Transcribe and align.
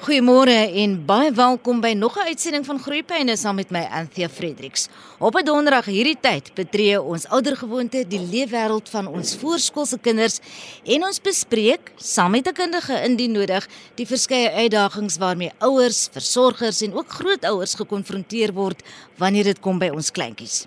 Goeiemôre 0.00 0.54
en 0.80 0.94
baie 1.04 1.28
welkom 1.36 1.82
by 1.84 1.90
nog 1.92 2.16
'n 2.16 2.32
uitsending 2.32 2.64
van 2.64 2.78
Groeipyne 2.80 3.36
saam 3.36 3.54
met 3.54 3.70
my 3.70 3.84
Anthea 3.92 4.28
Fredericks. 4.28 4.88
Op 5.18 5.34
'n 5.36 5.44
donderdag 5.44 5.84
hierdie 5.84 6.16
tyd 6.20 6.54
betree 6.54 7.02
ons 7.02 7.28
oudergewoonte 7.28 8.08
die 8.08 8.20
leefwêreld 8.20 8.88
van 8.88 9.06
ons 9.06 9.36
voorskoolse 9.36 9.98
kinders 9.98 10.38
en 10.84 11.04
ons 11.04 11.20
bespreek 11.20 11.92
saam 11.96 12.30
met 12.30 12.48
'n 12.48 12.52
kundige 12.52 13.02
indien 13.02 13.32
nodig 13.32 13.68
die 13.94 14.06
verskeie 14.06 14.50
uitdagings 14.50 15.16
waarmee 15.16 15.52
ouers, 15.58 16.08
versorgers 16.12 16.80
en 16.80 16.94
ook 16.94 17.08
grootouers 17.08 17.74
gekonfronteer 17.74 18.52
word 18.52 18.82
wanneer 19.16 19.44
dit 19.44 19.60
kom 19.60 19.78
by 19.78 19.88
ons 19.88 20.10
kleintjies. 20.10 20.66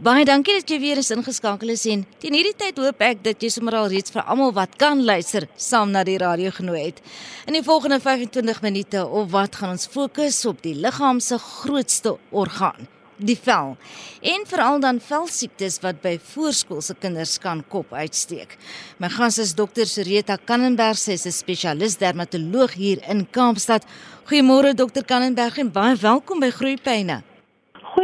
Baie 0.00 0.24
dankie 0.24 0.54
dat 0.56 0.70
jy 0.70 0.78
weer 0.80 0.96
eens 0.96 1.10
ingeskakel 1.12 1.74
is 1.74 1.82
en 1.92 2.06
teen 2.22 2.32
hierdie 2.32 2.56
tyd 2.56 2.78
hoop 2.80 3.02
ek 3.04 3.18
dat 3.24 3.42
jy 3.44 3.50
sommer 3.52 3.74
al 3.76 3.90
reeds 3.92 4.14
vir 4.14 4.22
almal 4.24 4.54
wat 4.56 4.78
kan 4.80 5.02
luister 5.04 5.44
saam 5.60 5.92
na 5.92 6.04
die 6.08 6.16
radio 6.22 6.48
genooi 6.56 6.86
het. 6.86 7.02
In 7.44 7.58
die 7.58 7.64
volgende 7.66 8.00
25 8.00 8.62
minute 8.64 9.04
of 9.04 9.28
wat 9.34 9.60
gaan 9.60 9.76
ons 9.76 9.84
fokus 9.92 10.40
op 10.48 10.62
die 10.64 10.72
liggaam 10.72 11.20
se 11.20 11.36
grootste 11.36 12.16
orgaan, 12.30 12.88
die 13.20 13.36
vel. 13.36 13.76
En 14.24 14.48
veral 14.48 14.80
dan 14.80 15.04
velsiektes 15.04 15.80
wat 15.84 16.00
by 16.00 16.16
voorskoolse 16.32 16.96
kinders 17.00 17.36
kan 17.38 17.60
kop 17.68 17.92
uitsteek. 17.92 18.56
My 18.98 19.12
gas 19.12 19.36
is 19.38 19.52
dokter 19.54 19.84
Soreta 19.84 20.38
Kannenberg, 20.44 20.98
sy 20.98 21.12
is 21.12 21.26
'n 21.26 21.32
spesialis 21.32 21.98
dermatoloog 21.98 22.72
hier 22.72 23.04
in 23.08 23.26
Kaapstad. 23.30 23.84
Goeiemôre 24.24 24.74
dokter 24.74 25.04
Kannenberg 25.04 25.58
en 25.58 25.72
baie 25.72 25.96
welkom 25.96 26.40
by 26.40 26.50
Groeipyne. 26.50 27.22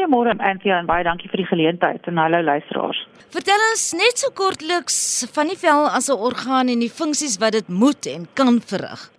Goeiemôre 0.06 0.38
Anthea 0.38 0.78
en 0.78 0.86
baie 0.86 1.02
dankie 1.02 1.26
vir 1.26 1.40
die 1.40 1.48
geleentheid 1.48 2.04
en 2.06 2.18
hallo 2.22 2.38
luisteraars. 2.46 2.98
Vertel 3.34 3.62
ons 3.72 3.82
net 3.98 4.20
so 4.22 4.30
kortliks 4.38 4.98
van 5.34 5.50
die 5.50 5.58
vel 5.58 5.88
as 5.98 6.06
'n 6.06 6.20
orgaan 6.28 6.68
en 6.70 6.78
die 6.78 6.92
funksies 7.00 7.40
wat 7.42 7.58
dit 7.58 7.68
moet 7.68 8.06
en 8.06 8.28
kan 8.38 8.60
verrig. 8.62 9.10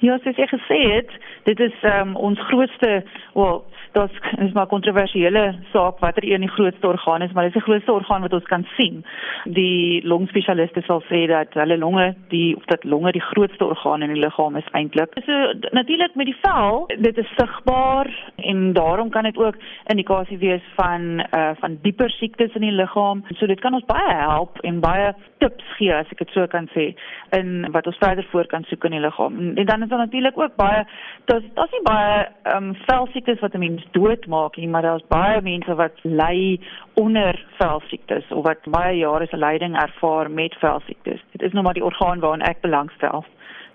Ja, 0.00 0.18
soos 0.18 0.36
jy 0.36 0.46
gesê 0.50 0.80
het, 0.96 1.10
dit 1.44 1.60
is 1.60 1.76
um, 1.82 2.16
ons 2.16 2.40
grootste, 2.50 3.04
wel, 3.34 3.62
dit 3.96 4.46
is 4.46 4.52
maar 4.52 4.66
kontroversiële 4.66 5.54
saak 5.72 5.98
watter 5.98 6.24
een 6.24 6.40
die 6.40 6.50
grootste 6.50 6.86
orgaan 6.86 7.22
is, 7.22 7.32
maar 7.32 7.44
dit 7.44 7.54
is 7.54 7.62
die 7.62 7.68
grootste 7.68 7.92
orgaan 7.92 8.20
wat 8.20 8.32
ons 8.32 8.48
kan 8.50 8.66
sien. 8.76 9.04
Die 9.44 10.06
longspesialiste 10.06 10.82
sal 10.86 11.02
sê 11.08 11.24
dat 11.30 11.54
hulle 11.54 11.78
longe, 11.78 12.14
die 12.28 12.56
of 12.56 12.64
dat 12.64 12.84
longe 12.84 13.12
die 13.12 13.24
grootste 13.30 13.64
orgaan 13.64 14.02
in 14.02 14.12
die 14.12 14.20
liggaam 14.20 14.56
is 14.56 14.68
eintlik. 14.72 15.16
So 15.24 15.52
natuurlik 15.70 16.14
met 16.14 16.30
die 16.30 16.36
vel, 16.42 16.84
dit 16.98 17.18
is 17.18 17.32
sigbaar 17.36 18.10
en 18.36 18.72
daarom 18.72 19.10
kan 19.10 19.28
dit 19.28 19.38
ook 19.38 19.56
indikasie 19.92 20.38
wees 20.38 20.64
van 20.76 21.24
uh 21.30 21.54
van 21.60 21.78
dieper 21.82 22.10
siektes 22.10 22.54
in 22.54 22.66
die 22.66 22.76
liggaam. 22.76 23.24
So 23.38 23.46
dit 23.46 23.60
kan 23.60 23.74
ons 23.74 23.88
baie 23.88 24.16
help 24.18 24.58
en 24.60 24.80
baie 24.80 25.14
tips 25.38 25.64
gee 25.78 25.94
as 25.94 26.10
ek 26.12 26.24
dit 26.24 26.34
so 26.34 26.46
kan 26.52 26.68
sê 26.74 26.90
in 27.38 27.70
wat 27.72 27.86
ons 27.86 28.00
verder 28.02 28.26
voor 28.30 28.46
kan 28.50 28.64
soek 28.68 28.84
in 28.84 28.98
die 28.98 29.04
liggaam. 29.04 29.56
En 29.56 29.66
dan 29.66 29.82
is 29.82 29.88
daar 29.88 30.04
natuurlik 30.04 30.38
ook 30.38 30.56
baie 30.56 30.84
daar's 31.24 31.44
daar's 31.54 31.72
nie 31.72 31.82
baie 31.82 32.26
ehm 32.42 32.70
um, 32.70 32.74
velsiektes 32.86 33.40
wat 33.40 33.54
'n 33.54 33.58
mens 33.58 33.85
doodmaak 33.92 34.56
nie, 34.56 34.68
maar 34.68 34.82
daar's 34.82 35.04
baie 35.08 35.40
mense 35.42 35.74
wat 35.74 35.98
ly 36.02 36.58
onder 36.94 37.38
velsiektes 37.58 38.28
of 38.30 38.44
wat 38.44 38.64
baie 38.64 38.98
jare 38.98 39.26
se 39.30 39.36
lyding 39.36 39.76
ervaar 39.80 40.30
met 40.30 40.54
velsiektes. 40.60 41.22
Dit 41.32 41.42
is 41.42 41.52
nou 41.52 41.64
maar 41.64 41.78
die 41.78 41.84
orgaan 41.84 42.20
waaraan 42.20 42.46
ek 42.48 42.60
belangstel. 42.60 43.24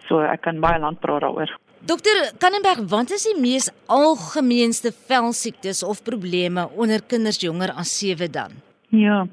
So 0.07 0.19
ek 0.25 0.41
kan 0.47 0.59
baie 0.59 0.79
lank 0.79 0.99
praat 0.99 1.21
daaroor. 1.21 1.51
Dokter 1.81 2.31
Kannenberg, 2.37 2.83
wat 2.89 3.09
is 3.09 3.23
die 3.25 3.39
mees 3.41 3.71
algemeenste 3.89 4.91
velsiektes 5.07 5.81
of 5.83 6.03
probleme 6.05 6.67
onder 6.77 7.01
kinders 7.01 7.41
jonger 7.41 7.73
as 7.73 7.93
7 7.97 8.31
dan? 8.31 8.51
Ja. 8.93 9.25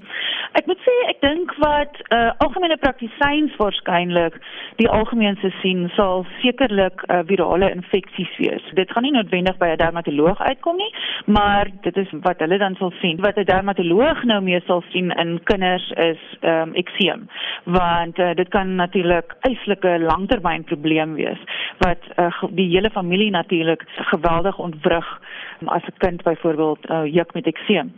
Ek 0.56 0.66
moet 0.66 0.80
sê 0.80 0.94
ek 1.10 1.20
dink 1.20 1.52
wat 1.60 1.98
uh, 2.08 2.30
algemene 2.44 2.78
praktisyns 2.80 3.52
waarskynlik 3.60 4.38
die 4.80 4.88
algemeenste 4.88 5.50
sien 5.60 5.88
sal 5.96 6.24
sekerlik 6.40 7.02
uh, 7.08 7.20
virale 7.28 7.68
infeksies 7.74 8.30
wees. 8.40 8.64
Dit 8.78 8.92
gaan 8.92 9.05
nie 9.05 9.12
noodwendig 9.12 9.58
by 9.60 9.68
'n 9.74 9.80
dermatoloog 9.82 10.40
uitkom 10.40 10.77
nie, 10.77 10.92
maar 11.27 11.68
dit 11.82 11.96
is 11.96 12.08
wat 12.24 12.40
hulle 12.40 12.58
dan 12.58 12.77
sal 12.80 12.92
sien. 13.00 13.20
Wat 13.20 13.36
'n 13.36 13.44
dermatoloog 13.44 14.24
nou 14.24 14.40
mee 14.40 14.60
sal 14.66 14.82
sien 14.90 15.10
in 15.10 15.40
kinders 15.44 15.90
is 15.96 16.23
ehm 16.40 16.68
um, 16.68 16.74
ekseem, 16.74 17.28
want 17.64 18.18
uh, 18.18 18.34
dit 18.34 18.48
kan 18.48 18.74
natuurlik 18.74 19.36
eislike 19.40 19.98
langtermynprobleem 19.98 21.14
wees 21.14 21.40
wat 21.78 22.02
uh, 22.17 22.42
die 22.50 22.68
hele 22.68 22.90
familie 22.90 23.30
natuurlik 23.30 23.84
geweldig 23.96 24.58
ontwrig 24.58 25.20
as 25.64 25.83
'n 25.83 25.98
kind 25.98 26.23
byvoorbeeld 26.23 26.90
uh, 26.90 27.05
juk 27.05 27.34
met 27.34 27.46
ekseem. 27.46 27.92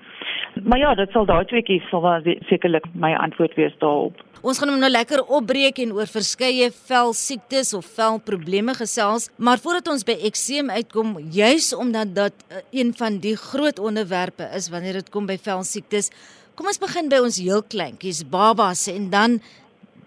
Maar 0.62 0.78
ja, 0.78 0.94
dit 0.94 1.10
sal 1.10 1.24
daai 1.24 1.44
tweeetjies 1.44 1.88
sal 1.88 2.00
sekerlik 2.48 2.86
my 2.94 3.12
antwoord 3.18 3.54
wees 3.58 3.74
daarop. 3.82 4.18
Ons 4.40 4.60
gaan 4.60 4.70
hom 4.72 4.80
nou 4.80 4.88
lekker 4.88 5.20
opbreek 5.28 5.82
en 5.82 5.92
oor 5.92 6.08
verskeie 6.08 6.70
velsiektes 6.72 7.74
of 7.76 7.88
velprobleme 7.96 8.72
gesels, 8.78 9.28
maar 9.36 9.60
voordat 9.60 9.90
ons 9.92 10.04
by 10.08 10.16
ekseem 10.30 10.70
uitkom, 10.72 11.18
juis 11.34 11.74
omdat 11.76 12.14
dit 12.16 12.44
uh, 12.48 12.62
een 12.80 12.94
van 12.96 13.18
die 13.20 13.36
groot 13.36 13.78
onderwerpe 13.78 14.48
is 14.56 14.70
wanneer 14.72 15.02
dit 15.02 15.10
kom 15.12 15.28
by 15.28 15.36
velsiektes, 15.36 16.08
kom 16.56 16.70
ons 16.72 16.80
begin 16.80 17.12
by 17.12 17.20
ons 17.20 17.40
heel 17.40 17.60
kleintjies, 17.62 18.24
babas 18.32 18.86
en 18.88 19.10
dan 19.12 19.40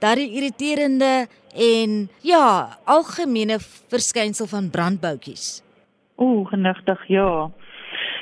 daardie 0.02 0.32
irriterende 0.34 1.28
en 1.54 2.00
ja, 2.26 2.80
algemene 2.90 3.60
verskynsel 3.94 4.50
van 4.50 4.72
brandboutjies. 4.74 5.62
Ooh, 6.18 6.48
genigtig, 6.50 7.06
ja. 7.08 7.52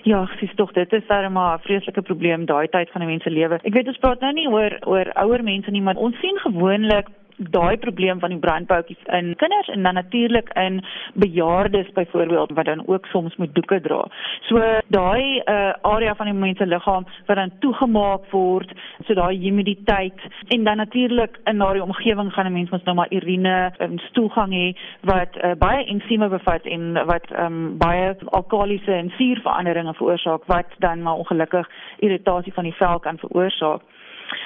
Ja, 0.03 0.29
dis 0.39 0.56
tog 0.56 0.72
dit 0.72 0.94
is 0.94 1.07
maar 1.07 1.57
'n 1.57 1.62
vreeslike 1.62 2.01
probleem 2.01 2.45
daai 2.45 2.67
tyd 2.67 2.89
van 2.89 3.01
'n 3.01 3.06
mens 3.06 3.23
se 3.23 3.29
lewe. 3.29 3.59
Ek 3.63 3.73
weet 3.73 3.88
ons 3.88 3.97
praat 3.97 4.19
nou 4.19 4.34
nie 4.34 4.47
oor 4.50 4.78
oor 4.85 5.12
ouer 5.13 5.44
mense 5.44 5.72
nie, 5.72 5.81
maar 5.81 5.95
ons 5.95 6.19
sien 6.19 6.38
gewoonlik 6.38 7.07
daai 7.50 7.78
probleem 7.78 8.19
van 8.19 8.29
die 8.29 8.40
brandboutjies 8.40 9.03
in 9.06 9.35
kinders 9.35 9.68
en 9.68 9.84
dan 9.84 9.94
natuurlik 9.94 10.50
in 10.53 10.84
bejaardes 11.13 11.91
byvoorbeeld 11.91 12.52
wat 12.52 12.66
dan 12.66 12.88
ook 12.88 13.06
soms 13.06 13.35
moet 13.35 13.56
doeke 13.56 13.81
dra. 13.81 14.07
So 14.41 14.62
daai 14.88 15.41
uh, 15.46 15.74
area 15.81 16.16
van 16.16 16.25
die 16.25 16.35
mens 16.35 16.57
se 16.57 16.66
liggaam 16.66 17.06
wat 17.25 17.35
dan 17.35 17.52
toegemaak 17.59 18.29
word, 18.31 18.74
so 19.06 19.13
daai 19.13 19.38
humiditeit 19.40 20.19
en 20.47 20.63
dan 20.63 20.78
natuurlik 20.78 21.40
in 21.44 21.57
daai 21.57 21.79
omgewing 21.79 22.34
gaan 22.34 22.46
'n 22.46 22.53
mens 22.53 22.69
mos 22.69 22.84
nou 22.84 22.96
maar 22.96 23.12
urine 23.12 23.72
en 23.78 24.00
stoelgang 24.09 24.53
hê 24.53 24.68
wat 25.02 25.35
uh, 25.44 25.52
baie 25.58 25.85
ensieme 25.85 26.28
bevat 26.28 26.66
en 26.66 27.06
wat 27.06 27.25
um, 27.40 27.78
baie 27.78 28.16
alkalisiese 28.25 28.94
en 28.94 29.13
suurveranderinge 29.18 29.94
veroorsaak 29.94 30.46
wat 30.46 30.69
dan 30.79 31.02
maar 31.02 31.13
ongelukkig 31.13 31.69
irritasie 32.00 32.53
van 32.53 32.63
die 32.63 32.73
vel 32.73 33.00
kan 33.00 33.18
veroorsaak. 33.18 33.81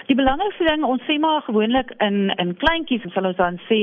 Die 0.05 0.15
belangrikste 0.15 0.67
ding 0.67 0.83
ons 0.85 1.01
sê 1.07 1.17
maar 1.19 1.41
gewoonlik 1.41 1.91
in 2.03 2.29
in 2.41 2.53
kleintjies 2.61 3.05
sal 3.13 3.25
ons 3.25 3.37
dan 3.39 3.57
sê 3.69 3.79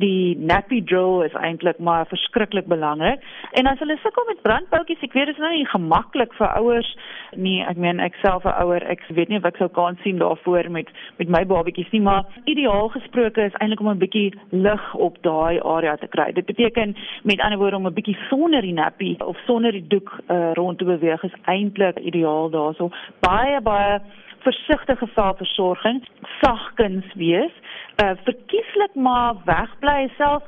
die 0.00 0.36
nappy 0.38 0.80
drill 0.80 1.24
is 1.26 1.36
eintlik 1.36 1.78
maar 1.78 2.06
verskriklik 2.08 2.66
belangrik. 2.66 3.20
En 3.52 3.66
as 3.66 3.78
hulle 3.84 3.98
sukkel 4.02 4.24
met 4.28 4.42
brandboutjies, 4.42 5.02
ek 5.04 5.12
weet 5.12 5.30
dit 5.30 5.36
is 5.36 5.42
nou 5.42 5.52
nie 5.52 5.68
gemaklik 5.68 6.32
vir 6.38 6.48
ouers 6.60 6.92
nie. 7.36 7.60
Ek 7.60 7.76
meen 7.76 8.00
ek 8.00 8.16
self 8.22 8.44
'n 8.44 8.56
ouer, 8.64 8.82
ek 8.88 9.04
weet 9.08 9.28
nie 9.28 9.40
wat 9.40 9.54
ek 9.54 9.58
sou 9.58 9.68
kan 9.68 9.98
sien 10.02 10.18
daarvoor 10.18 10.70
met 10.70 10.88
met 11.18 11.28
my 11.28 11.44
babatjies 11.44 11.92
nie, 11.92 12.00
maar 12.00 12.24
ideaal 12.44 12.88
gesproke 12.88 13.44
is 13.44 13.56
eintlik 13.60 13.80
om 13.80 13.88
'n 13.88 13.98
bietjie 13.98 14.32
lig 14.50 14.94
op 14.94 15.22
daai 15.22 15.60
area 15.60 15.96
te 15.96 16.08
kry. 16.08 16.32
Dit 16.32 16.46
beteken 16.46 16.96
met 17.22 17.40
ander 17.40 17.58
woorde 17.58 17.76
om 17.76 17.86
'n 17.86 17.94
bietjie 17.94 18.16
sonder 18.28 18.62
die 18.62 18.72
nappy 18.72 19.16
of 19.18 19.36
sonder 19.46 19.72
die 19.72 19.86
doek 19.86 20.10
uh, 20.28 20.52
rond 20.54 20.78
te 20.78 20.84
beweeg 20.84 21.22
is 21.22 21.40
eintlik 21.44 21.98
ideaal 21.98 22.50
daarso. 22.50 22.90
Baie 23.20 23.60
baie 23.60 24.00
versigtige 24.46 25.08
velversorging, 25.14 26.02
sagkens 26.40 27.06
wees, 27.14 27.54
uh 28.04 28.12
verkieslik 28.28 28.94
maar 28.94 29.34
wegbly 29.44 30.08
self 30.16 30.42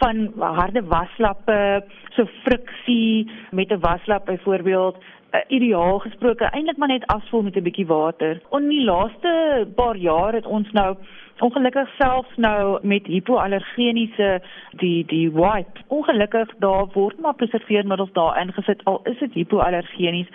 van 0.00 0.32
harde 0.38 0.82
waslappe, 0.84 1.84
so 2.16 2.26
friksie 2.44 3.30
met 3.50 3.70
'n 3.70 3.80
waslap 3.80 4.24
byvoorbeeld 4.26 4.96
uh, 5.34 5.40
ideaal 5.48 5.98
gesproke 5.98 6.44
eintlik 6.44 6.76
maar 6.76 6.88
net 6.88 7.06
afspoel 7.06 7.42
met 7.42 7.56
'n 7.56 7.62
bietjie 7.62 7.86
water. 7.86 8.40
In 8.50 8.68
die 8.68 8.84
laaste 8.84 9.66
paar 9.74 9.96
jaar 9.96 10.32
het 10.32 10.46
ons 10.46 10.70
nou 10.72 10.96
ongelukkig 11.42 11.88
selfs 11.98 12.36
nou 12.36 12.78
met 12.82 13.06
hipoallergeniese 13.06 14.40
die 14.80 15.04
die 15.10 15.30
wipe 15.32 15.82
ongelukkig 15.88 16.52
daar 16.62 16.86
word 16.94 17.18
maar 17.20 17.34
preserveermiddels 17.34 18.12
daar 18.12 18.38
ingesit 18.40 18.84
al 18.84 19.00
is 19.10 19.18
dit 19.18 19.32
hipoallergenies 19.32 20.30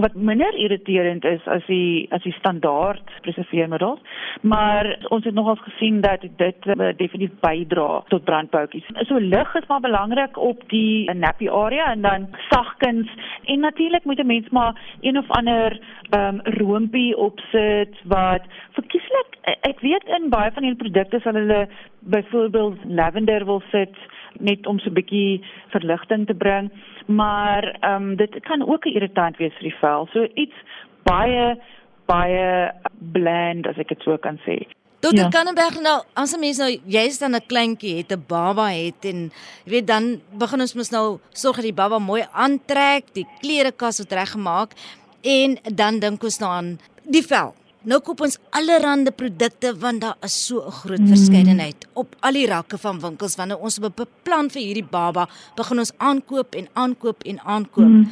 wat 0.00 0.14
minder 0.14 0.54
irriterend 0.56 1.24
is 1.24 1.44
as 1.46 1.66
die 1.66 2.06
as 2.10 2.22
die 2.22 2.34
standaard 2.38 3.12
preserveermiddels 3.26 4.00
maar 4.40 4.88
ons 5.08 5.24
het 5.24 5.34
nogals 5.34 5.60
gesien 5.66 6.00
dat 6.00 6.24
dit 6.36 6.66
uh, 6.66 6.90
definitief 6.96 7.36
bydra 7.44 8.02
tot 8.08 8.24
brandboutjies 8.24 8.88
so 9.10 9.20
lig 9.20 9.54
is 9.54 9.68
maar 9.68 9.84
belangrik 9.84 10.36
op 10.36 10.64
die 10.72 11.12
nappy 11.12 11.48
area 11.48 11.92
en 11.92 12.02
dan 12.02 12.28
sagkens 12.48 13.08
en 13.44 13.60
natuurlik 13.60 14.04
moet 14.04 14.18
'n 14.18 14.26
mens 14.38 14.50
maar 14.50 14.74
een 15.00 15.18
of 15.18 15.30
ander 15.30 15.80
um, 16.10 16.40
roompie 16.44 17.16
opsit 17.16 17.94
wat 18.04 18.42
verkieslik 18.76 19.38
ek 19.66 19.80
weet 19.80 20.04
in 20.18 20.30
baie 20.30 20.50
van 20.52 20.62
die 20.62 20.76
produkte 20.76 21.20
sal 21.20 21.34
hulle 21.34 21.66
byvoorbeeld 22.00 22.84
lavender 22.84 23.44
wil 23.44 23.62
sit 23.70 23.96
net 24.38 24.66
om 24.66 24.78
so 24.78 24.90
'n 24.90 24.94
bietjie 24.94 25.42
verligting 25.74 26.26
te 26.26 26.34
bring, 26.34 26.70
maar 27.06 27.64
ehm 27.80 28.02
um, 28.02 28.16
dit 28.16 28.40
kan 28.40 28.68
ook 28.68 28.86
'n 28.86 28.94
irritant 28.94 29.36
wees 29.36 29.52
vir 29.52 29.68
die 29.70 29.78
vel. 29.80 30.08
So 30.12 30.26
iets 30.34 30.56
baie 31.02 31.58
baie 32.06 32.72
bland 33.12 33.66
as 33.66 33.78
ek 33.78 33.88
dit 33.88 34.02
so 34.02 34.16
kan 34.16 34.38
sê. 34.46 34.77
Dokter 35.00 35.28
ja. 35.28 35.30
Kannenberg 35.30 35.78
nou, 35.80 36.02
as 36.14 36.32
'n 36.34 36.40
mens 36.40 36.58
nou 36.58 36.70
jy's 36.86 37.18
dan 37.18 37.34
'n 37.34 37.46
kleintjie 37.46 37.96
het 37.98 38.12
'n 38.12 38.24
baba 38.26 38.66
het 38.70 39.04
en 39.04 39.30
jy 39.64 39.70
weet 39.70 39.86
dan 39.86 40.20
begin 40.32 40.60
ons 40.60 40.74
mos 40.74 40.90
nou 40.90 41.18
sorg 41.32 41.56
dat 41.56 41.64
die 41.64 41.72
baba 41.72 41.98
mooi 41.98 42.26
aantrek, 42.32 43.04
die 43.14 43.26
klerekas 43.40 43.98
word 43.98 44.12
reggemaak 44.12 44.74
en 45.22 45.58
dan 45.74 45.98
dink 46.00 46.22
ons 46.22 46.38
nou 46.38 46.50
aan 46.50 46.78
die 47.04 47.22
vel. 47.22 47.54
Nou 47.82 48.00
koop 48.00 48.20
ons 48.20 48.38
allerlei 48.50 49.10
produkte 49.10 49.72
want 49.78 50.00
daar 50.00 50.16
is 50.22 50.46
so 50.46 50.66
'n 50.66 50.70
groot 50.70 51.00
mm. 51.00 51.08
verskeidenheid 51.08 51.86
op 51.94 52.16
al 52.20 52.32
die 52.32 52.46
rakke 52.46 52.78
van 52.78 53.00
winkels 53.00 53.36
wanneer 53.36 53.58
ons 53.58 53.78
beplan 53.78 54.50
vir 54.50 54.62
hierdie 54.62 54.88
baba, 54.90 55.28
begin 55.54 55.78
ons 55.78 55.92
aankoop 55.96 56.54
en 56.54 56.68
aankoop 56.72 57.22
en 57.24 57.40
aankoop. 57.40 57.86
Mm. 57.86 58.08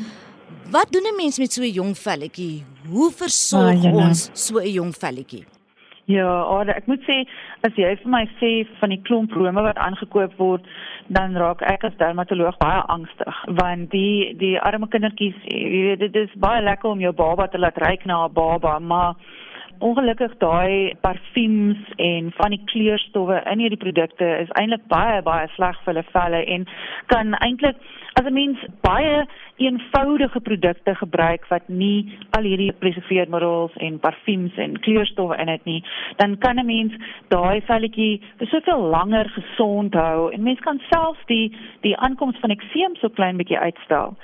Wat 0.70 0.92
doen 0.92 1.02
'n 1.02 1.16
mens 1.16 1.38
met 1.38 1.52
so 1.52 1.62
'n 1.62 1.72
jong 1.72 1.98
velletjie? 1.98 2.64
Hoe 2.88 3.10
versorg 3.12 3.84
ah, 3.84 3.94
ons 3.94 4.30
so 4.32 4.58
'n 4.58 4.72
jong 4.72 4.94
velletjie? 4.94 5.55
Ja, 6.06 6.42
Ade, 6.46 6.70
ek 6.78 6.86
moet 6.86 7.02
sê 7.02 7.16
as 7.66 7.74
jy 7.74 7.88
vir 7.98 8.10
my 8.12 8.20
sê 8.38 8.50
van 8.78 8.92
die 8.94 9.00
klomp 9.08 9.32
rome 9.34 9.62
wat 9.66 9.78
aangekoop 9.82 10.36
word, 10.38 10.68
dan 11.10 11.34
raak 11.34 11.64
ek 11.66 11.88
as 11.88 11.96
dermatoloog 11.98 12.54
baie 12.60 12.84
angstig 12.94 13.40
want 13.58 13.90
die 13.90 14.36
die 14.38 14.54
arme 14.68 14.86
kindertjies, 14.92 15.40
jy 15.50 15.64
weet 15.72 16.04
dit 16.04 16.20
is 16.22 16.38
baie 16.38 16.62
lekker 16.62 16.92
om 16.92 17.02
jou 17.02 17.10
baba 17.10 17.48
te 17.50 17.58
laat 17.58 17.82
ruik 17.82 18.06
na 18.06 18.20
'n 18.28 18.34
baba, 18.38 18.78
maar 18.78 19.16
ongelukkig 19.78 20.38
daai 20.38 20.94
parfums 21.00 21.82
en 21.96 22.30
van 22.38 22.54
die 22.54 22.62
kleurstowwe 22.70 23.42
in 23.52 23.58
hierdie 23.58 23.82
produkte 23.82 24.28
is 24.40 24.52
eintlik 24.60 24.86
baie 24.88 25.20
baie 25.22 25.48
sleg 25.56 25.76
vir 25.84 25.92
hulle 25.92 26.06
velle 26.12 26.44
en 26.54 26.66
kan 27.12 27.34
eintlik 27.40 27.76
as 28.14 28.26
'n 28.26 28.32
mens 28.32 28.58
baie 28.80 29.26
eenvoudige 29.56 30.40
produkte 30.40 30.94
gebruik 30.94 31.46
wat 31.48 31.68
nie 31.68 32.18
al 32.36 32.44
hierdie 32.44 32.72
preserveermiddels 32.78 33.76
en 33.80 33.98
parfums 33.98 34.56
en 34.60 34.76
kleurstowwe 34.84 35.36
in 35.40 35.48
het 35.48 35.64
nie, 35.64 35.82
dan 36.16 36.38
kan 36.38 36.58
'n 36.58 36.66
mens 36.66 36.92
daai 37.28 37.60
velletjie 37.60 38.20
vir 38.38 38.46
soveel 38.46 38.80
langer 38.80 39.28
gesond 39.28 39.94
hou 39.94 40.32
en 40.32 40.42
mens 40.42 40.60
kan 40.60 40.80
selfs 40.90 41.24
die 41.26 41.56
die 41.80 41.96
aankoms 41.96 42.38
van 42.40 42.50
ekseem 42.50 42.96
so 42.96 43.08
klein 43.08 43.36
bietjie 43.36 43.58
uitstel. 43.58 44.16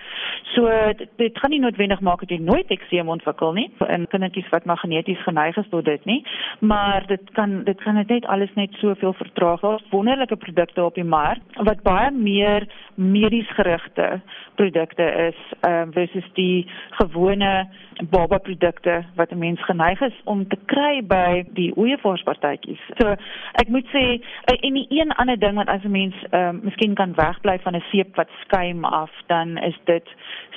So 0.54 0.68
dit, 0.96 1.08
dit 1.16 1.38
gaan 1.38 1.50
nie 1.50 1.60
noodwendig 1.60 2.00
maak 2.00 2.20
dat 2.20 2.30
jy 2.30 2.38
nooit 2.38 2.70
ekseem 2.70 3.08
ontwikkel 3.08 3.52
nie 3.52 3.70
in 3.88 4.06
kindertjies 4.08 4.48
wat 4.50 4.64
maar 4.64 4.78
geneties 4.78 5.22
geneig 5.22 5.56
is 5.56 5.68
tot 5.70 5.84
dit 5.84 6.04
nie, 6.04 6.24
maar 6.60 7.06
dit 7.06 7.30
kan 7.32 7.64
dit 7.64 7.82
kan 7.82 7.94
net 7.94 8.26
alles 8.26 8.54
net 8.54 8.72
soveel 8.72 9.12
vertraag. 9.12 9.60
Daar's 9.60 9.90
wonderlike 9.90 10.36
produkte 10.36 10.84
op 10.84 10.94
die 10.94 11.04
mark 11.04 11.40
wat 11.54 11.82
baie 11.82 12.10
meer 12.10 12.68
medies 12.94 13.48
gerigte 13.48 14.20
produkte 14.54 15.02
is 15.02 15.21
ehm 15.60 15.88
uh, 15.88 15.94
versus 15.94 16.28
die 16.34 16.66
gewone 16.90 17.68
baba 18.10 18.38
produkte 18.38 19.04
wat 19.14 19.30
'n 19.30 19.38
mens 19.38 19.64
geneig 19.64 20.00
is 20.00 20.20
om 20.24 20.48
te 20.48 20.58
kry 20.64 21.02
by 21.06 21.44
die 21.52 21.72
oeyevaarspartytjies. 21.76 22.80
So 22.98 23.16
ek 23.52 23.68
moet 23.68 23.86
sê 23.86 24.20
eh, 24.44 24.56
en 24.60 24.74
die 24.74 24.86
een 24.88 25.12
ander 25.12 25.38
ding 25.38 25.54
wat 25.56 25.68
as 25.68 25.84
'n 25.84 25.90
mens 25.90 26.14
ehm 26.30 26.56
uh, 26.56 26.62
miskien 26.62 26.94
kan 26.94 27.14
wegbly 27.14 27.58
van 27.58 27.76
'n 27.76 27.84
seep 27.90 28.16
wat 28.16 28.28
skuim 28.40 28.84
af, 28.84 29.10
dan 29.26 29.56
is 29.58 29.78
dit 29.84 30.08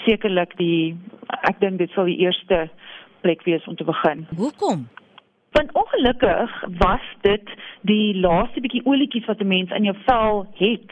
sekerlik 0.05 0.57
die 0.57 0.97
ek 1.41 1.59
dink 1.59 1.77
dit 1.77 1.91
sal 1.91 2.05
die 2.05 2.17
eerste 2.17 2.69
plek 3.21 3.43
wees 3.43 3.67
om 3.67 3.75
te 3.75 3.83
begin. 3.83 4.27
Hoekom? 4.35 4.87
Want 5.51 5.71
ongelukkig 5.73 6.65
was 6.77 7.05
dit 7.21 7.49
die 7.81 8.17
laaste 8.19 8.59
bietjie 8.61 8.85
olietjies 8.85 9.25
wat 9.25 9.39
'n 9.39 9.47
mens 9.47 9.71
in 9.71 9.83
jou 9.83 9.95
vel 10.05 10.47
het, 10.53 10.91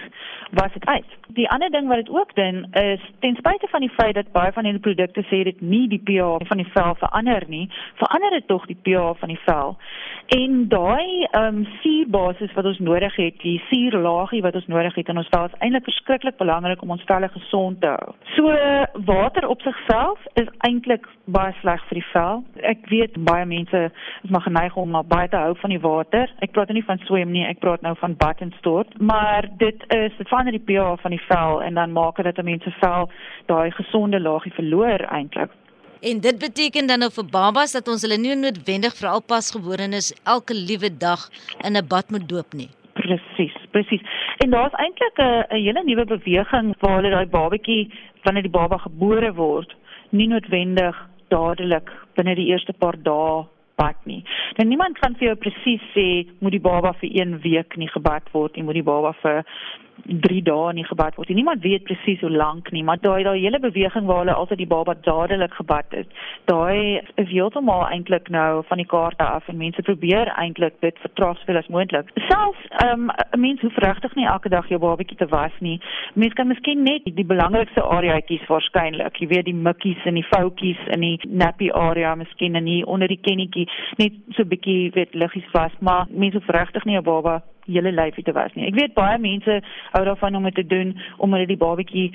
was 0.51 0.73
dit 0.73 0.85
uit. 0.85 1.09
Die 1.33 1.49
ander 1.49 1.69
ding 1.69 1.87
wat 1.87 1.97
dit 1.97 2.09
ook 2.09 2.35
doen 2.35 2.67
is 2.71 3.01
ten 3.19 3.35
spyte 3.35 3.67
van 3.69 3.79
die 3.79 3.89
feit 3.89 4.13
dat 4.13 4.31
baie 4.31 4.51
van 4.51 4.63
hierdie 4.63 4.81
produkte 4.81 5.23
sê 5.29 5.43
dit 5.43 5.61
nie 5.61 5.87
die 5.89 6.01
pH 6.05 6.45
van 6.47 6.59
die 6.61 6.69
vel 6.73 6.95
verander 6.99 7.43
nie, 7.47 7.69
verander 8.01 8.29
dit 8.37 8.47
tog 8.47 8.65
die 8.69 8.77
pH 8.81 9.17
van 9.19 9.33
die 9.33 9.39
vel. 9.45 9.77
En 10.37 10.67
daai 10.69 11.23
ehm 11.23 11.45
um, 11.45 11.65
suurbasis 11.81 12.53
wat 12.53 12.65
ons 12.65 12.79
nodig 12.79 13.15
het, 13.15 13.39
die 13.41 13.61
suurlaagie 13.69 14.41
wat 14.41 14.55
ons 14.55 14.67
nodig 14.67 14.95
het 14.95 15.09
in 15.09 15.17
ons 15.17 15.31
vel 15.33 15.49
is 15.49 15.57
eintlik 15.59 15.87
verskriklik 15.89 16.37
belangrik 16.37 16.81
om 16.81 16.93
ons 16.95 17.07
velle 17.09 17.29
gesond 17.33 17.81
te 17.81 17.95
hou. 17.95 18.13
So 18.35 18.53
water 19.09 19.47
op 19.47 19.61
sigself 19.61 20.19
is 20.33 20.53
eintlik 20.69 21.09
baie 21.25 21.53
sleg 21.61 21.81
vir 21.89 21.99
die 21.99 22.05
vel. 22.11 22.43
Ek 22.73 22.85
weet 22.93 23.17
baie 23.25 23.45
mense 23.45 23.83
is 24.23 24.29
maar 24.29 24.45
geneig 24.45 24.77
om 24.77 24.89
maar 24.89 25.07
baie 25.07 25.29
te 25.29 25.41
hou 25.41 25.57
van 25.63 25.73
die 25.73 25.81
water. 25.81 26.31
Ek 26.45 26.53
praat 26.53 26.69
nie 26.73 26.85
van 26.85 27.01
swem 27.07 27.31
nie, 27.31 27.45
ek 27.47 27.59
praat 27.59 27.81
nou 27.81 27.95
van 27.99 28.15
bad 28.17 28.41
en 28.45 28.53
stort, 28.59 28.93
maar 29.01 29.49
dit 29.57 29.85
is 29.89 30.13
dit 30.17 30.27
verander 30.27 30.55
die 30.55 30.65
pH 30.69 31.01
van 31.01 31.15
die 31.15 31.22
vel 31.27 31.61
en 31.63 31.73
dan 31.73 31.91
maak 31.91 32.15
dit 32.15 32.35
dat 32.35 32.45
mense 32.45 32.71
vel 32.81 33.09
daai 33.45 33.71
gesonde 33.71 34.19
laagie 34.19 34.53
verloor 34.53 34.99
eintlik. 34.99 35.51
En 36.01 36.19
dit 36.19 36.39
beteken 36.39 36.87
dan 36.87 36.99
nou 36.99 37.11
vir 37.15 37.27
babas 37.31 37.71
dat 37.71 37.87
ons 37.87 38.01
hulle 38.03 38.17
nie 38.19 38.35
noodwendig 38.35 38.95
vir 38.99 39.09
alpasgeborenes 39.09 40.09
elke 40.35 40.53
liewe 40.53 40.89
dag 40.97 41.29
in 41.67 41.77
'n 41.77 41.87
bad 41.87 42.09
moet 42.11 42.27
doop 42.29 42.53
nie. 42.53 42.69
Presies, 42.93 43.55
presies. 43.71 44.03
En 44.43 44.49
daar's 44.49 44.75
eintlik 44.83 45.17
'n 45.17 45.45
'n 45.49 45.63
hele 45.65 45.83
nuwe 45.83 46.05
beweging 46.05 46.75
waar 46.79 46.95
hulle 46.95 47.15
daai 47.15 47.25
babatjie 47.25 47.91
wanneer 48.23 48.43
die 48.43 48.57
baba 48.59 48.77
gebore 48.77 49.33
word, 49.33 49.75
nie 50.09 50.27
noodwendig 50.27 50.95
dadelik 51.27 51.91
binne 52.15 52.35
die 52.35 52.49
eerste 52.51 52.73
paar 52.73 52.97
dae 53.03 53.45
bad 53.75 53.95
nie. 54.05 54.23
Nou 54.57 54.67
niemand 54.67 54.99
kan 54.99 55.15
vir 55.15 55.27
jou 55.27 55.35
presies 55.35 55.81
sê 55.95 56.07
moet 56.39 56.51
die 56.51 56.65
baba 56.69 56.93
vir 57.01 57.09
1 57.21 57.39
week 57.41 57.77
nie 57.77 57.87
gebad 57.87 58.29
word 58.31 58.55
nie, 58.55 58.63
moet 58.63 58.79
die 58.79 58.89
baba 58.91 59.13
vir 59.21 59.43
3 60.05 60.41
dae 60.43 60.73
nie 60.73 60.85
gebad 60.85 61.15
word. 61.15 61.29
Niemand 61.29 61.61
weet 61.61 61.83
presies 61.87 62.21
hoe 62.21 62.31
lank 62.31 62.71
nie, 62.71 62.83
maar 62.83 62.99
daai 63.01 63.23
daai 63.23 63.39
hele 63.39 63.59
beweging 63.59 64.05
waar 64.05 64.23
hulle 64.23 64.33
altyd 64.33 64.57
die 64.57 64.67
baba 64.67 64.95
dadelik 65.05 65.53
gebad 65.53 65.85
het, 65.95 66.09
daai 66.51 67.01
is 67.15 67.29
heeltemal 67.29 67.85
eintlik 67.87 68.29
nou 68.29 68.63
van 68.67 68.81
die 68.81 68.87
kaarte 68.89 69.23
af 69.23 69.47
en 69.47 69.57
mense 69.57 69.81
probeer 69.81 70.31
eintlik 70.37 70.79
dit 70.81 70.99
vertraag 71.05 71.39
soveel 71.39 71.61
as 71.61 71.69
moontlik. 71.75 72.11
Selfs 72.29 72.65
ehm, 72.83 73.07
'n 73.07 73.11
um, 73.33 73.41
mens 73.41 73.61
hoef 73.61 73.77
regtig 73.77 74.15
nie 74.15 74.27
elke 74.27 74.49
dag 74.49 74.67
jou 74.69 74.79
babatjie 74.79 75.17
te 75.17 75.27
was 75.27 75.55
nie. 75.59 75.79
Mens 76.13 76.33
kan 76.33 76.47
miskien 76.47 76.83
net 76.83 77.01
die 77.05 77.25
belangrikste 77.25 77.83
areaatjies 77.83 78.47
waarskynlik, 78.47 79.17
jy 79.17 79.27
weet 79.27 79.45
die 79.45 79.55
mikkies 79.55 80.05
en 80.05 80.13
die 80.13 80.27
foutjies 80.33 80.79
in 80.87 80.99
die 80.99 81.19
nappy 81.27 81.71
area 81.71 82.15
miskien 82.15 82.55
en 82.55 82.65
hier 82.65 82.85
onder 82.85 83.07
die 83.07 83.21
kennetjie 83.21 83.67
net 83.97 84.13
so 84.35 84.43
'n 84.43 84.47
bietjie 84.47 84.91
weet 84.91 85.13
liggies 85.13 85.49
vas, 85.51 85.71
maar 85.79 86.05
mense 86.09 86.37
hoef 86.37 86.47
regtig 86.47 86.85
nie 86.85 86.97
'n 86.97 87.03
baba 87.03 87.41
hele 87.65 87.91
lyfie 87.91 88.23
te 88.23 88.35
was 88.35 88.53
nie. 88.53 88.67
Ek 88.67 88.75
weet 88.79 88.93
baie 88.93 89.17
mense 89.17 89.61
hou 89.91 90.03
daarvan 90.05 90.35
om 90.35 90.43
dit 90.43 90.55
te 90.55 90.67
doen 90.67 90.97
omdat 91.17 91.45
dit 91.45 91.53
die 91.55 91.63
babatjie 91.65 92.09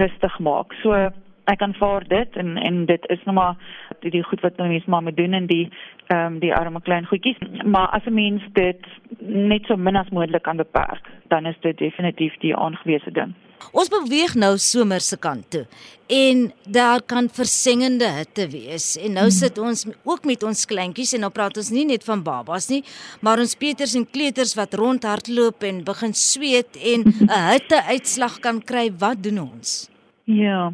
rustig 0.00 0.38
maak. 0.38 0.72
So 0.82 1.10
ek 1.44 1.62
aanvaar 1.62 2.06
dit 2.08 2.36
en 2.40 2.56
en 2.56 2.84
dit 2.88 3.06
is 3.12 3.24
nou 3.24 3.34
maar 3.36 3.56
die, 4.00 4.10
die 4.10 4.22
goed 4.24 4.40
wat 4.40 4.56
nou 4.56 4.68
mense 4.68 4.90
maar 4.90 5.02
moet 5.02 5.16
doen 5.16 5.34
in 5.34 5.46
die 5.46 5.68
ehm 6.06 6.34
um, 6.34 6.38
die 6.38 6.54
arme 6.54 6.80
klein 6.80 7.06
goedjies. 7.06 7.38
Maar 7.64 7.88
as 7.88 8.04
'n 8.06 8.14
mens 8.14 8.42
dit 8.52 8.86
net 9.18 9.66
so 9.66 9.76
min 9.76 9.96
as 9.96 10.08
moontlik 10.08 10.42
kan 10.42 10.56
beperk, 10.56 11.08
dan 11.28 11.46
is 11.46 11.60
dit 11.60 11.78
definitief 11.78 12.36
die 12.38 12.56
aangewese 12.56 13.10
ding. 13.10 13.34
Ons 13.72 13.88
beweeg 13.88 14.34
nou 14.34 14.56
somer 14.58 15.00
se 15.00 15.16
kant 15.16 15.50
toe 15.50 15.66
en 16.06 16.52
daar 16.68 17.00
kan 17.02 17.28
versengende 17.32 18.04
hitte 18.04 18.48
wees. 18.48 18.96
En 19.00 19.16
nou 19.16 19.24
hmm. 19.24 19.36
sit 19.36 19.58
ons 19.58 19.86
ook 20.04 20.24
met 20.24 20.42
ons 20.42 20.66
kleintjies 20.66 21.14
en 21.16 21.24
nou 21.24 21.32
praat 21.32 21.56
ons 21.56 21.70
nie 21.72 21.86
net 21.88 22.04
van 22.04 22.22
babas 22.22 22.68
nie, 22.68 22.82
maar 23.24 23.40
ons 23.40 23.56
peters 23.56 23.94
en 23.96 24.04
kleuters 24.04 24.54
wat 24.58 24.74
rondhardloop 24.74 25.64
en 25.64 25.80
begin 25.84 26.12
sweet 26.12 26.76
en 26.76 27.04
'n 27.08 27.40
hitteuitslag 27.50 28.40
kan 28.40 28.60
kry. 28.60 28.90
Wat 28.98 29.22
doen 29.22 29.38
ons? 29.38 29.88
Ja. 30.24 30.72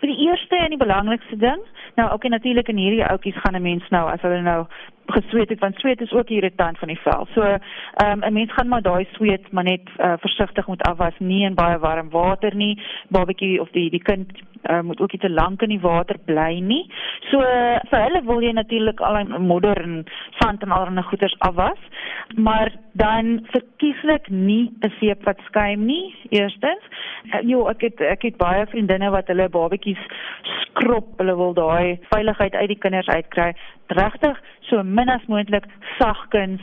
Vir 0.00 0.08
die 0.08 0.28
eerste 0.30 0.56
en 0.56 0.70
die 0.70 0.80
belangrikste 0.80 1.36
ding, 1.36 1.60
nou 2.00 2.08
ook 2.10 2.24
okay, 2.24 2.30
natuurlik 2.30 2.68
in 2.72 2.80
hierdie 2.80 3.04
oudjies 3.06 3.40
gaan 3.42 3.56
'n 3.56 3.62
mens 3.62 3.88
nou 3.94 4.04
as 4.10 4.22
hulle 4.24 4.42
nou 4.42 4.66
gesweet 5.10 5.48
het 5.48 5.58
want 5.58 5.78
sweet 5.78 6.00
is 6.00 6.12
ook 6.12 6.28
irritant 6.30 6.78
van 6.78 6.88
die 6.88 7.00
vel. 7.04 7.26
So 7.34 7.42
ehm 7.42 7.60
um, 8.10 8.24
'n 8.24 8.32
mens 8.32 8.52
gaan 8.52 8.68
maar 8.68 8.82
daai 8.82 9.06
sweet 9.12 9.52
maar 9.52 9.64
net 9.64 9.88
uh, 9.98 10.12
versigtig 10.18 10.66
moet 10.66 10.82
afwas, 10.82 11.18
nie 11.18 11.44
in 11.44 11.54
baie 11.54 11.78
warm 11.78 12.10
water 12.10 12.54
nie. 12.54 12.82
Babatjie 13.08 13.60
of 13.60 13.70
die 13.70 13.90
die 13.90 14.02
kind 14.02 14.30
uh, 14.70 14.80
moet 14.80 15.00
ook 15.00 15.12
nie 15.12 15.20
te 15.20 15.30
lank 15.30 15.62
in 15.62 15.68
die 15.68 15.80
water 15.80 16.16
bly 16.24 16.60
nie. 16.60 16.84
So 17.30 17.40
uh, 17.40 17.78
vir 17.90 18.02
hulle 18.06 18.22
wil 18.24 18.42
jy 18.42 18.52
natuurlik 18.52 19.00
al 19.00 19.24
die 19.24 19.38
modder 19.38 19.82
en 19.82 20.04
sand 20.38 20.62
en 20.62 20.70
allerlei 20.70 21.04
goeders 21.04 21.38
afwas. 21.38 21.78
Maar 22.36 22.72
dan 22.92 23.46
verkieslik 23.50 24.28
nie 24.28 24.72
'n 24.80 24.92
seep 24.98 25.24
wat 25.24 25.38
skuim 25.44 25.84
nie. 25.84 26.14
Eerstens, 26.28 26.82
uh, 27.34 27.40
jo, 27.40 27.68
ek 27.68 27.80
het 27.80 28.00
ek 28.00 28.22
het 28.22 28.36
baie 28.36 28.66
vriendinne 28.66 29.10
wat 29.10 29.26
hulle 29.26 29.48
babatjies 29.48 30.04
skrob. 30.42 31.06
Hulle 31.16 31.36
wil 31.36 31.52
daai 31.52 31.98
veiligheid 32.10 32.54
uit 32.54 32.68
die 32.68 32.78
kinders 32.78 33.06
uitkry. 33.06 33.54
Regtig 33.86 34.40
so 34.60 34.82
min 34.82 35.08
as 35.08 35.26
moontlik 35.26 35.64
sagkens 35.98 36.60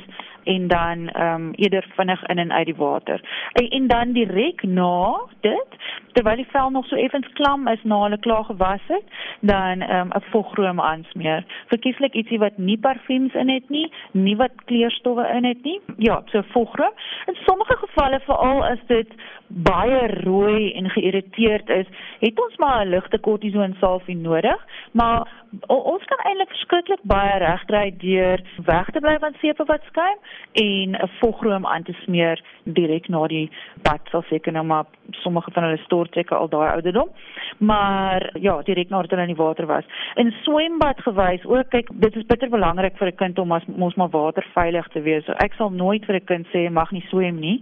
en 0.47 0.67
dan 0.67 1.09
ehm 1.09 1.33
um, 1.33 1.53
eerder 1.53 1.85
vinnig 1.95 2.23
in 2.23 2.37
en 2.37 2.51
uit 2.51 2.65
die 2.65 2.75
water. 2.75 3.21
En, 3.53 3.69
en 3.69 3.87
dan 3.87 4.11
direk 4.11 4.63
na 4.63 5.19
dit, 5.41 5.67
terwyl 6.11 6.35
die 6.35 6.47
vel 6.51 6.69
nog 6.69 6.85
so 6.85 6.95
effens 6.95 7.27
klam 7.33 7.67
is 7.67 7.83
na 7.83 8.01
hulle 8.01 8.19
klaar 8.19 8.43
gewas 8.43 8.85
het, 8.87 9.03
dan 9.39 9.81
ehm, 9.81 10.07
'n 10.07 10.15
um, 10.15 10.21
vogroom 10.31 10.81
aansmeer. 10.81 11.45
Verkieslik 11.67 12.13
ietsie 12.13 12.39
wat 12.39 12.57
nie 12.57 12.77
parfums 12.77 13.33
in 13.33 13.49
het 13.49 13.69
nie, 13.69 13.91
nie 14.11 14.35
wat 14.35 14.51
kleurstowwe 14.65 15.27
in 15.27 15.45
het 15.45 15.63
nie. 15.63 15.81
Ja, 15.97 16.21
so 16.25 16.41
vogroom. 16.41 16.93
In 17.25 17.37
sommige 17.45 17.77
gevalle 17.77 18.19
veral 18.19 18.65
as 18.65 18.79
dit 18.87 19.11
baie 19.47 20.07
rooi 20.07 20.73
en 20.73 20.89
geïrriteerd 20.89 21.69
is, 21.69 21.85
het 22.19 22.39
ons 22.39 22.55
maar 22.55 22.85
'n 22.85 22.89
ligte 22.89 23.17
kortison 23.17 23.75
salfie 23.79 24.17
nodig, 24.17 24.65
maar 24.91 25.27
ons 25.67 26.03
kan 26.05 26.17
eintlik 26.23 26.49
verskriklik 26.49 26.99
baie 27.01 27.37
regkry 27.37 27.86
deur 27.91 28.41
weg 28.65 28.89
te 28.91 28.99
bly 28.99 29.17
van 29.19 29.35
sepe 29.41 29.65
wat 29.65 29.83
skuim 29.87 30.19
en 30.51 30.95
'n 30.95 31.09
vogroom 31.19 31.65
aan 31.65 31.83
te 31.83 31.93
smeer 32.03 32.41
direk 32.63 33.07
na 33.09 33.27
die 33.27 33.49
bad 33.83 34.01
sal 34.11 34.23
seker 34.29 34.51
nou 34.51 34.65
maar 34.65 34.85
sommige 35.11 35.51
van 35.51 35.63
hulle 35.63 35.83
stortrekke 35.85 36.35
al 36.35 36.49
daai 36.49 36.71
ouderdom 36.71 37.09
maar 37.57 38.29
ja 38.33 38.61
direk 38.61 38.89
nadat 38.89 39.09
hulle 39.09 39.21
in 39.21 39.35
die 39.35 39.43
water 39.43 39.65
was. 39.65 39.83
In 40.15 40.33
swembad 40.43 41.01
gewys 41.01 41.45
ook 41.45 41.69
kyk 41.69 41.87
dit 41.91 42.15
is 42.15 42.25
bitter 42.25 42.49
belangrik 42.49 42.97
vir 42.97 43.07
'n 43.07 43.15
kind 43.15 43.39
om 43.39 43.47
mos 43.75 43.95
maar 43.95 44.09
waterveilig 44.09 44.87
te 44.87 45.01
wees. 45.01 45.25
So 45.25 45.31
ek 45.31 45.53
sal 45.53 45.69
nooit 45.69 46.05
vir 46.05 46.15
'n 46.15 46.25
kind 46.25 46.47
sê 46.47 46.69
mag 46.71 46.91
nie 46.91 47.05
swem 47.09 47.39
nie. 47.39 47.61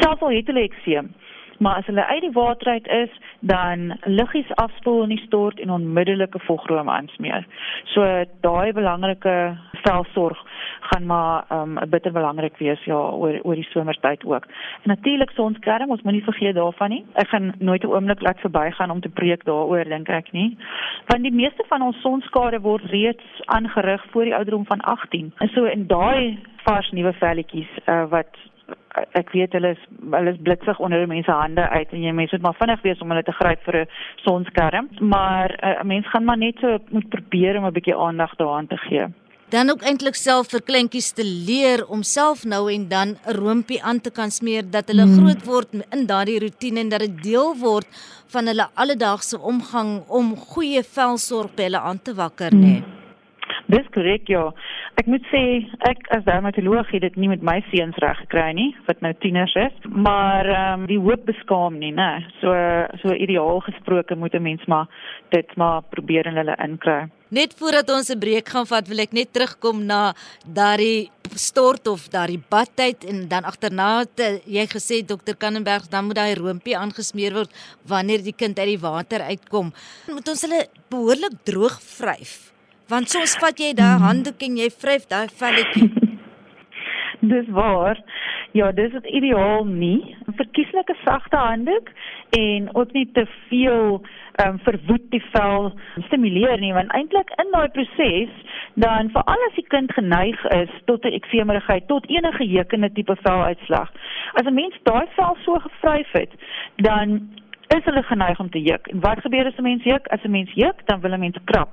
Selfs 0.00 0.22
al 0.22 0.30
het 0.30 0.46
hulle 0.46 0.62
ekseem 0.62 1.14
maar 1.58 1.76
as 1.80 1.86
hulle 1.86 2.06
uit 2.06 2.20
die 2.20 2.32
water 2.32 2.72
uit 2.72 2.86
is, 2.86 3.10
dan 3.40 3.98
liggies 4.04 4.54
afspoel 4.54 5.02
in 5.02 5.08
die 5.08 5.24
stort 5.26 5.60
en 5.60 5.70
onmiddellike 5.70 6.38
vogroom 6.38 6.90
aansmeer. 6.90 7.46
So 7.94 8.24
daai 8.40 8.72
belangrike 8.72 9.58
velsorg 9.82 10.38
gaan 10.80 11.06
maar 11.06 11.44
'n 11.50 11.54
um, 11.54 11.90
bitter 11.90 12.12
belangrik 12.12 12.56
wees 12.56 12.84
ja 12.84 12.94
oor 12.94 13.38
oor 13.42 13.54
die 13.54 13.68
somertyd 13.70 14.24
ook. 14.24 14.46
Natuurlik 14.82 15.30
sonskerm, 15.30 15.90
ons 15.90 16.02
moenie 16.02 16.24
vergeet 16.24 16.54
daarvan 16.54 16.90
nie. 16.90 17.04
Ek 17.14 17.28
gaan 17.28 17.54
nooit 17.58 17.82
'n 17.82 17.86
oomblik 17.86 18.20
laat 18.20 18.40
verbygaan 18.40 18.90
om 18.90 19.00
te 19.00 19.08
preek 19.08 19.44
daaroor 19.44 19.84
dink 19.84 20.08
ek 20.08 20.32
nie. 20.32 20.56
Want 21.06 21.22
die 21.22 21.32
meeste 21.32 21.64
van 21.68 21.82
ons 21.82 22.00
sonskade 22.00 22.60
word 22.60 22.84
reeds 22.84 23.24
aangerig 23.44 24.04
voor 24.10 24.24
die 24.24 24.34
ouderdom 24.34 24.66
van 24.66 24.80
18. 24.80 25.32
En 25.38 25.48
so 25.48 25.64
in 25.64 25.86
daai 25.86 26.38
vars 26.56 26.90
nuwe 26.90 27.12
velletjies 27.12 27.68
uh, 27.86 28.04
wat 28.10 28.36
ek 29.18 29.30
weet 29.34 29.54
hulle 29.56 29.70
is 29.76 29.84
hulle 30.10 30.32
is 30.34 30.42
blitsig 30.42 30.80
onder 30.82 31.06
mense 31.10 31.32
hande 31.32 31.68
uit 31.68 31.92
en 31.92 32.02
jy 32.02 32.12
mense 32.16 32.36
moet 32.36 32.46
maar 32.48 32.58
vinnig 32.58 32.82
wees 32.86 33.00
om 33.04 33.14
hulle 33.14 33.24
te 33.26 33.36
gryp 33.38 33.62
vir 33.68 33.80
'n 33.82 33.86
sonskerm 34.24 34.90
maar 35.00 35.54
eh, 35.60 35.70
'n 35.70 35.80
uh, 35.80 35.88
mens 35.92 36.10
gaan 36.10 36.24
maar 36.24 36.38
net 36.38 36.56
so 36.60 36.78
moet 36.90 37.08
probeer 37.08 37.58
om 37.58 37.66
'n 37.66 37.72
bietjie 37.72 37.96
aandag 37.96 38.36
daaraan 38.36 38.66
te 38.66 38.76
gee 38.76 39.06
dan 39.48 39.70
ook 39.70 39.82
eintlik 39.82 40.14
self 40.14 40.50
vir 40.52 40.62
kleintjies 40.62 41.12
te 41.12 41.24
leer 41.24 41.86
om 41.86 42.02
self 42.02 42.44
nou 42.44 42.72
en 42.72 42.88
dan 42.88 43.08
'n 43.08 43.36
roompie 43.40 43.82
aan 43.82 44.00
te 44.00 44.10
kan 44.10 44.30
smeer 44.30 44.70
dat 44.70 44.88
hulle 44.88 45.06
hmm. 45.06 45.18
groot 45.18 45.44
word 45.44 45.68
in 45.96 46.06
daardie 46.06 46.40
rotine 46.40 46.80
en 46.80 46.88
dat 46.88 47.00
dit 47.00 47.22
deel 47.22 47.56
word 47.56 47.86
van 48.32 48.46
hulle 48.46 48.66
alledaagse 48.74 49.38
omgang 49.40 50.02
om 50.08 50.36
goeie 50.36 50.82
velsorg 50.82 51.54
by 51.54 51.62
hulle 51.62 51.80
aan 51.80 52.02
te 52.02 52.14
wakker 52.14 52.54
nê 52.54 52.60
nee. 52.60 52.97
Dis 53.68 53.88
korrek 53.92 54.30
ja. 54.32 54.46
Ek 54.96 55.08
moet 55.12 55.24
sê 55.28 55.42
ek 55.84 56.06
as 56.16 56.24
dermatoloog 56.24 56.88
het 56.94 57.02
dit 57.04 57.18
nie 57.20 57.28
met 57.28 57.42
my 57.44 57.58
seuns 57.68 57.98
reg 58.00 58.16
gekry 58.22 58.46
nie, 58.56 58.70
wat 58.86 59.02
nou 59.04 59.12
tieners 59.20 59.52
is, 59.60 59.76
maar 59.92 60.48
ehm 60.48 60.80
um, 60.80 60.86
die 60.88 60.96
hoop 60.96 61.26
beskaam 61.28 61.76
nie, 61.82 61.92
né? 61.92 62.24
So 62.40 62.54
so 63.02 63.12
ideaal 63.12 63.60
gesproke 63.68 64.16
moet 64.16 64.34
'n 64.34 64.42
mens 64.42 64.64
maar 64.66 64.88
dit 65.36 65.56
maar 65.56 65.82
probeer 65.82 66.26
en 66.26 66.40
hulle 66.40 66.56
inkry. 66.64 67.10
Net 67.28 67.54
voordat 67.58 67.90
ons 67.90 68.08
'n 68.08 68.18
breek 68.18 68.48
gaan 68.48 68.66
vat, 68.66 68.88
wil 68.88 69.04
ek 69.04 69.12
net 69.12 69.32
terugkom 69.32 69.84
na 69.84 70.14
daardie 70.46 71.10
stort 71.34 71.86
of 71.88 72.08
daardie 72.08 72.40
badtyd 72.48 73.04
en 73.04 73.28
dan 73.28 73.44
agterna 73.44 74.00
het 74.00 74.20
eh, 74.20 74.40
jy 74.46 74.66
gesê 74.66 75.04
dokter 75.04 75.36
Kannenberg 75.36 75.88
dan 75.88 76.06
moet 76.06 76.16
daai 76.16 76.34
roompie 76.34 76.76
aangesmeer 76.76 77.34
word 77.34 77.50
wanneer 77.86 78.22
die 78.22 78.32
kind 78.32 78.58
uit 78.58 78.68
die 78.68 78.80
water 78.80 79.20
uitkom. 79.20 79.72
Moet 80.06 80.28
ons 80.28 80.42
hulle 80.42 80.66
behoorlik 80.88 81.34
droog 81.44 81.82
vryf? 81.82 82.57
Want 82.88 83.10
soms 83.12 83.34
vat 83.42 83.58
jy 83.60 83.74
daai 83.76 84.00
handdoek 84.00 84.44
en 84.46 84.54
jy 84.56 84.68
vryf 84.72 85.02
daai 85.10 85.26
velletjie. 85.40 85.90
dis 87.32 87.48
waar. 87.52 88.00
Ja, 88.56 88.70
dis 88.72 88.94
is 88.96 89.10
ideaal 89.12 89.66
nie. 89.68 90.16
Verkieslike 90.38 90.96
sagte 91.04 91.36
handdoek 91.36 91.90
en 92.38 92.70
ook 92.72 92.92
nie 92.96 93.04
te 93.12 93.26
veel 93.48 94.00
ehm 94.38 94.54
um, 94.54 94.58
verwoed 94.62 95.04
die 95.10 95.22
vel 95.32 95.72
stimuleer 96.06 96.60
nie, 96.62 96.72
want 96.72 96.92
eintlik 96.94 97.32
in 97.42 97.50
daai 97.52 97.68
proses 97.74 98.30
dan 98.78 99.10
veral 99.10 99.44
as 99.48 99.56
die 99.56 99.66
kind 99.74 99.92
geneig 99.92 100.44
is 100.54 100.70
tot 100.86 101.04
'n 101.04 101.16
eksemerigheid, 101.18 101.88
tot 101.88 102.06
enige 102.08 102.46
jeukende 102.46 102.92
tipe 102.92 103.16
veluitslag. 103.22 103.92
As 104.32 104.46
'n 104.46 104.54
mens 104.54 104.78
daai 104.82 105.06
vel 105.16 105.36
so 105.44 105.58
gevryf 105.58 106.12
het, 106.12 106.32
dan 106.76 107.28
is 107.76 107.84
hulle 107.84 108.02
geneig 108.02 108.40
om 108.40 108.50
te 108.50 108.62
juk. 108.62 108.86
En 108.86 109.00
wat 109.00 109.20
gebeur 109.20 109.46
as 109.46 109.56
'n 109.56 109.62
mens 109.62 109.82
juk? 109.84 110.06
As 110.06 110.22
'n 110.22 110.30
mens 110.30 110.52
juk, 110.54 110.86
dan 110.86 111.00
wil 111.00 111.12
'n 111.12 111.20
mens 111.20 111.36
krap. 111.44 111.68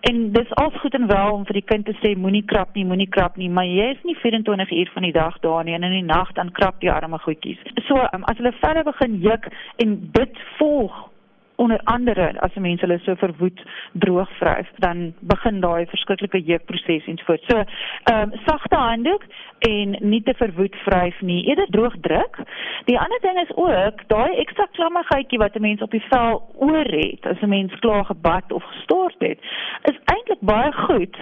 En 0.00 0.32
dis 0.32 0.54
al 0.54 0.70
goed 0.70 0.94
en 0.94 1.06
wel 1.06 1.32
om 1.32 1.44
vir 1.44 1.52
die 1.52 1.64
kind 1.64 1.84
te 1.84 1.96
sê 2.02 2.16
moenie 2.16 2.44
krap 2.44 2.74
nie, 2.74 2.84
moenie 2.84 3.08
krap 3.08 3.36
nie, 3.36 3.50
maar 3.50 3.64
jy 3.64 3.90
is 3.90 4.02
nie 4.02 4.16
24 4.16 4.70
uur 4.70 4.90
van 4.92 5.02
die 5.02 5.12
dag 5.12 5.38
daar 5.38 5.64
nie 5.64 5.74
en 5.74 5.82
in 5.82 5.90
die 5.90 6.14
nag 6.14 6.32
dan 6.32 6.52
krap 6.52 6.80
die 6.80 6.92
arme 6.92 7.18
goedjies. 7.18 7.58
So, 7.86 7.94
um, 7.94 8.24
as 8.24 8.36
hulle 8.36 8.52
verder 8.52 8.84
begin 8.84 9.20
juk 9.20 9.48
en 9.76 10.08
dit 10.12 10.38
volg 10.58 11.10
onder 11.56 11.80
andere 11.84 12.40
as 12.40 12.54
mense 12.54 12.84
hulle 12.86 12.98
so 13.04 13.14
verwoed 13.14 13.60
droog 13.92 14.30
vryf 14.38 14.68
dan 14.84 15.14
begin 15.20 15.60
daai 15.60 15.86
verskriklike 15.86 16.42
jeukproses 16.44 17.06
en 17.06 17.18
so 17.24 17.36
ehm 17.56 18.22
um, 18.22 18.32
sagte 18.44 18.76
handdoek 18.76 19.24
en 19.58 19.96
nie 20.00 20.22
te 20.22 20.34
verwoed 20.36 20.76
vryf 20.84 21.20
nie, 21.20 21.44
eerder 21.48 21.66
droog 21.70 21.94
druk. 22.00 22.38
Die 22.84 22.98
ander 22.98 23.20
ding 23.20 23.38
is 23.40 23.56
ook 23.56 24.02
daai 24.12 24.36
ekstra 24.42 24.66
klammigheidjie 24.72 25.38
wat 25.38 25.56
'n 25.56 25.60
mens 25.60 25.82
op 25.82 25.90
die 25.90 26.04
vel 26.08 26.42
oor 26.54 26.84
het 26.84 27.26
as 27.26 27.40
'n 27.40 27.48
mens 27.48 27.78
klaar 27.78 28.04
gebad 28.04 28.52
of 28.52 28.64
gestort 28.64 29.18
het, 29.18 29.38
is 29.82 29.98
eintlik 30.04 30.40
baie 30.40 30.72
goed 30.72 31.16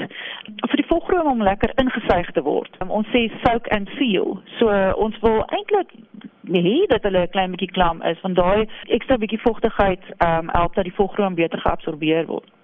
vir 0.68 0.76
die 0.76 0.86
volgroom 0.86 1.30
om 1.30 1.42
lekker 1.42 1.70
ingesuig 1.74 2.30
te 2.30 2.42
word. 2.42 2.76
Um, 2.82 2.90
ons 2.90 3.06
sê 3.06 3.30
soak 3.42 3.68
and 3.68 3.88
seal. 3.98 4.40
So 4.58 4.68
uh, 4.68 4.92
ons 4.96 5.18
wil 5.20 5.44
eintlik 5.46 5.90
nee 6.40 6.86
dat 6.86 7.02
hulle 7.02 7.20
'n 7.20 7.30
klein 7.30 7.50
bietjie 7.50 7.72
klam 7.72 8.02
is 8.02 8.20
want 8.20 8.36
daai 8.36 8.68
ekstra 8.86 9.16
bietjie 9.16 9.40
vochtigheid 9.40 10.02
ehm 10.24 10.44
um, 10.44 10.48
help 10.52 10.74
dat 10.74 10.84
die 10.84 10.94
volgroom 10.94 11.34
beter 11.34 11.60
geabsorbeer 11.60 12.26
word. 12.26 12.54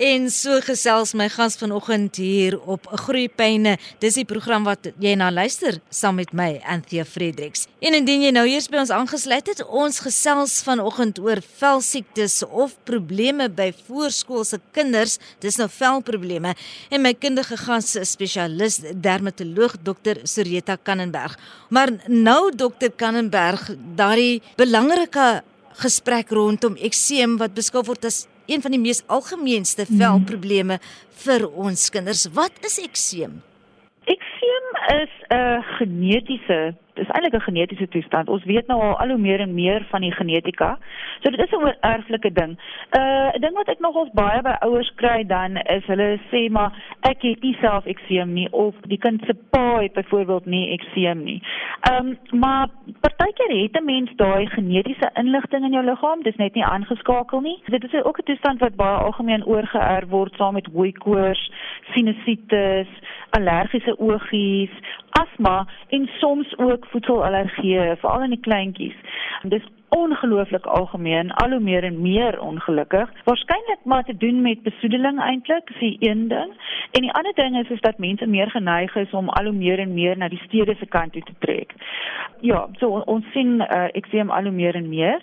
En 0.00 0.30
so 0.32 0.62
gesels 0.64 1.10
my 1.12 1.26
gas 1.28 1.58
vanoggend 1.60 2.16
hier 2.16 2.54
op 2.72 2.86
Groeipyne. 3.02 3.74
Dis 4.00 4.14
die 4.16 4.24
program 4.24 4.64
wat 4.64 4.86
jy 5.02 5.10
na 5.18 5.26
luister 5.28 5.76
saam 5.92 6.16
met 6.16 6.30
my 6.32 6.54
Anthea 6.64 7.04
Fredericks. 7.04 7.66
En 7.84 7.92
indien 7.98 8.24
jy 8.24 8.30
nou 8.32 8.46
eers 8.48 8.70
by 8.72 8.80
ons 8.80 8.92
aangesluit 8.96 9.50
het, 9.52 9.60
ons 9.66 10.00
gesels 10.00 10.54
vanoggend 10.64 11.20
oor 11.20 11.42
velsiektes 11.44 12.38
of 12.48 12.78
probleme 12.88 13.50
by 13.52 13.68
voorskoolse 13.90 14.62
kinders. 14.72 15.18
Dis 15.44 15.60
nou 15.60 15.68
velprobleme 15.68 16.54
en 16.88 17.04
my 17.04 17.12
kundige 17.12 17.60
gas 17.60 17.92
is 18.00 18.14
spesialis 18.16 18.80
dermatoloog 19.04 19.76
Dr. 19.84 20.24
Soreta 20.24 20.78
Kannenberg. 20.80 21.36
Maar 21.68 21.92
nou 22.08 22.54
Dr. 22.56 22.88
Kannenberg, 22.96 23.68
daardie 24.00 24.40
belangrike 24.56 25.42
gesprek 25.78 26.30
rondom 26.30 26.76
ekseem 26.76 27.38
wat 27.38 27.54
beskou 27.54 27.82
word 27.86 28.04
as 28.04 28.26
een 28.50 28.62
van 28.62 28.74
die 28.74 28.82
mees 28.82 29.02
algemeenste 29.06 29.86
velprobleme 29.86 30.80
vir 31.24 31.46
ons 31.48 31.88
kinders. 31.94 32.26
Wat 32.34 32.52
is 32.66 32.80
ekseem? 32.82 33.42
Ekseem 34.10 34.66
is 35.02 35.12
'n 35.30 35.62
genetiese 35.78 36.74
is 36.94 37.08
eintlik 37.08 37.34
'n 37.34 37.40
genetiese 37.40 37.88
toestand. 37.88 38.28
Ons 38.28 38.44
weet 38.44 38.66
nou 38.66 38.80
al 38.80 38.98
al 38.98 39.08
hoe 39.08 39.18
meer 39.18 39.40
en 39.40 39.54
meer 39.54 39.86
van 39.90 40.00
die 40.00 40.12
genetika. 40.12 40.78
So 41.20 41.30
dit 41.30 41.40
is 41.40 41.50
'n 41.50 41.76
erflike 41.80 42.32
ding. 42.32 42.58
Uh 42.98 43.28
'n 43.34 43.40
ding 43.40 43.54
wat 43.54 43.68
ek 43.68 43.80
nogals 43.80 44.10
baie 44.12 44.42
by 44.42 44.54
ouers 44.60 44.92
kry 44.94 45.26
dan 45.26 45.56
is 45.56 45.84
hulle 45.86 46.18
sê 46.30 46.50
maar 46.50 46.72
ek 47.00 47.22
het 47.22 47.42
nie 47.42 47.56
self 47.60 47.84
ekseem 47.84 48.32
nie 48.32 48.48
of 48.52 48.74
die 48.88 48.98
kind 48.98 49.22
se 49.26 49.34
pa 49.50 49.80
het 49.80 49.92
byvoorbeeld 49.92 50.46
nie 50.46 50.70
ekseem 50.78 51.22
nie. 51.24 51.42
Ehm 51.80 52.06
um, 52.06 52.38
maar 52.40 52.68
partykeer 53.00 53.62
het 53.62 53.80
'n 53.80 53.84
mens 53.84 54.10
daai 54.16 54.46
genetiese 54.46 55.10
inligting 55.14 55.64
in 55.64 55.72
jou 55.72 55.84
liggaam, 55.84 56.22
dis 56.22 56.36
net 56.36 56.54
nie 56.54 56.64
aangeskakel 56.64 57.40
nie. 57.40 57.62
Dit 57.64 57.84
is 57.84 58.04
ook 58.04 58.18
'n 58.18 58.24
toestand 58.24 58.60
wat 58.60 58.76
baie 58.76 58.98
algemeen 58.98 59.46
oorgeerf 59.46 60.08
word 60.08 60.34
saam 60.34 60.54
met 60.54 60.68
hooikoors, 60.72 61.52
sinusitis, 61.92 62.88
allergiese 63.30 63.98
oogies, 63.98 64.70
asma 65.10 65.66
en 65.88 66.10
soms 66.18 66.58
ook 66.58 66.79
voedselallergieë, 66.86 67.96
veral 68.00 68.22
in 68.22 68.30
die 68.30 68.40
kleintjies. 68.40 68.96
Dis 69.42 69.66
ongelooflik 69.90 70.66
algemeen, 70.66 71.30
al 71.30 71.50
hoe 71.50 71.60
meer 71.60 71.84
en 71.84 72.00
meer 72.00 72.40
ongelukkig. 72.40 73.10
Waarskynlik 73.24 73.78
maar 73.84 74.04
te 74.04 74.16
doen 74.16 74.42
met 74.42 74.62
besoedeling 74.62 75.20
eintlik, 75.20 75.70
is 75.70 75.96
een 75.98 76.28
ding. 76.28 76.52
En 76.90 77.00
die 77.00 77.12
ander 77.12 77.34
ding 77.34 77.58
is 77.58 77.70
is 77.70 77.80
dat 77.80 77.98
mense 77.98 78.26
meer 78.26 78.50
geneig 78.50 78.94
is 78.94 79.10
om 79.10 79.28
al 79.28 79.44
hoe 79.44 79.52
meer 79.54 79.78
en 79.78 79.94
meer 79.94 80.16
na 80.16 80.28
die 80.28 80.42
stede 80.46 80.74
se 80.78 80.86
kant 80.86 81.12
toe 81.12 81.22
te 81.22 81.34
trek. 81.38 81.74
Ja, 82.40 82.68
so 82.78 82.88
ons 82.88 83.24
sien 83.32 83.60
uh, 83.60 83.88
ekseem 83.92 84.30
al 84.30 84.42
hoe 84.42 84.52
meer 84.52 84.74
en 84.74 84.88
meer. 84.88 85.22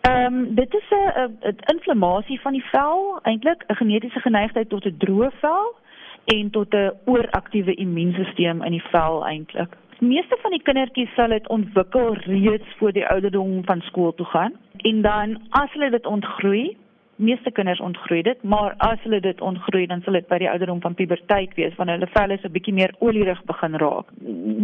Ehm 0.00 0.34
um, 0.34 0.54
dit 0.54 0.74
is 0.74 0.90
'n 0.90 1.56
inflammasie 1.72 2.40
van 2.40 2.52
die 2.52 2.64
vel, 2.64 3.18
eintlik 3.22 3.64
'n 3.66 3.74
genetiese 3.74 4.20
geneigtheid 4.20 4.68
tot 4.68 4.84
'n 4.84 4.96
droë 4.98 5.30
vel 5.40 5.76
en 6.24 6.50
tot 6.50 6.74
'n 6.74 6.92
ooraktiewe 7.04 7.74
immuunstelsel 7.74 8.64
in 8.64 8.70
die 8.70 8.82
vel 8.90 9.26
eintlik. 9.26 9.76
Meeste 10.00 10.36
van 10.40 10.50
die 10.50 10.62
kindertjies 10.64 11.10
sal 11.14 11.28
dit 11.28 11.48
ontwikkel 11.48 12.14
reeds 12.24 12.76
voor 12.78 12.92
die 12.96 13.06
ouderdom 13.06 13.64
van 13.64 13.80
skool 13.80 14.14
toe 14.14 14.26
gaan 14.26 14.52
en 14.76 15.02
dan 15.02 15.34
as 15.50 15.72
hulle 15.72 15.90
dit 15.90 16.06
ontgroei 16.06 16.76
meeste 17.20 17.50
kinders 17.50 17.80
ontgroei 17.80 18.22
dit, 18.22 18.42
maar 18.42 18.74
as 18.78 19.00
hulle 19.04 19.20
dit 19.20 19.40
ontgroei, 19.40 19.86
dan 19.86 20.00
sal 20.04 20.16
dit 20.16 20.28
by 20.28 20.38
die 20.40 20.48
ouderdom 20.50 20.80
van 20.80 20.96
puberteit 20.96 21.52
wees 21.58 21.76
wanneer 21.78 21.98
hulle 21.98 22.12
velle 22.14 22.38
so 22.40 22.48
'n 22.48 22.52
bietjie 22.56 22.74
meer 22.74 22.94
olierig 22.98 23.42
begin 23.44 23.76
raak. 23.76 24.08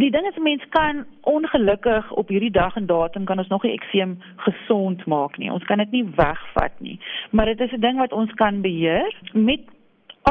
Die 0.03 0.11
ding 0.11 0.25
is 0.27 0.37
'n 0.37 0.43
mens 0.43 0.63
kan 0.69 1.05
ongelukkig 1.21 2.11
op 2.11 2.27
hierdie 2.27 2.51
dag 2.51 2.75
en 2.75 2.85
datum 2.85 3.25
kan 3.25 3.37
ons 3.37 3.47
nog 3.47 3.63
nie 3.63 3.73
ekseem 3.73 4.17
gesond 4.37 5.05
maak 5.05 5.37
nie. 5.37 5.51
Ons 5.51 5.63
kan 5.63 5.77
dit 5.77 5.91
nie 5.91 6.05
wegvat 6.15 6.79
nie. 6.79 6.99
Maar 7.31 7.45
dit 7.45 7.61
is 7.61 7.71
'n 7.71 7.79
ding 7.79 7.97
wat 7.97 8.13
ons 8.13 8.33
kan 8.33 8.61
beheer 8.61 9.13
met 9.33 9.61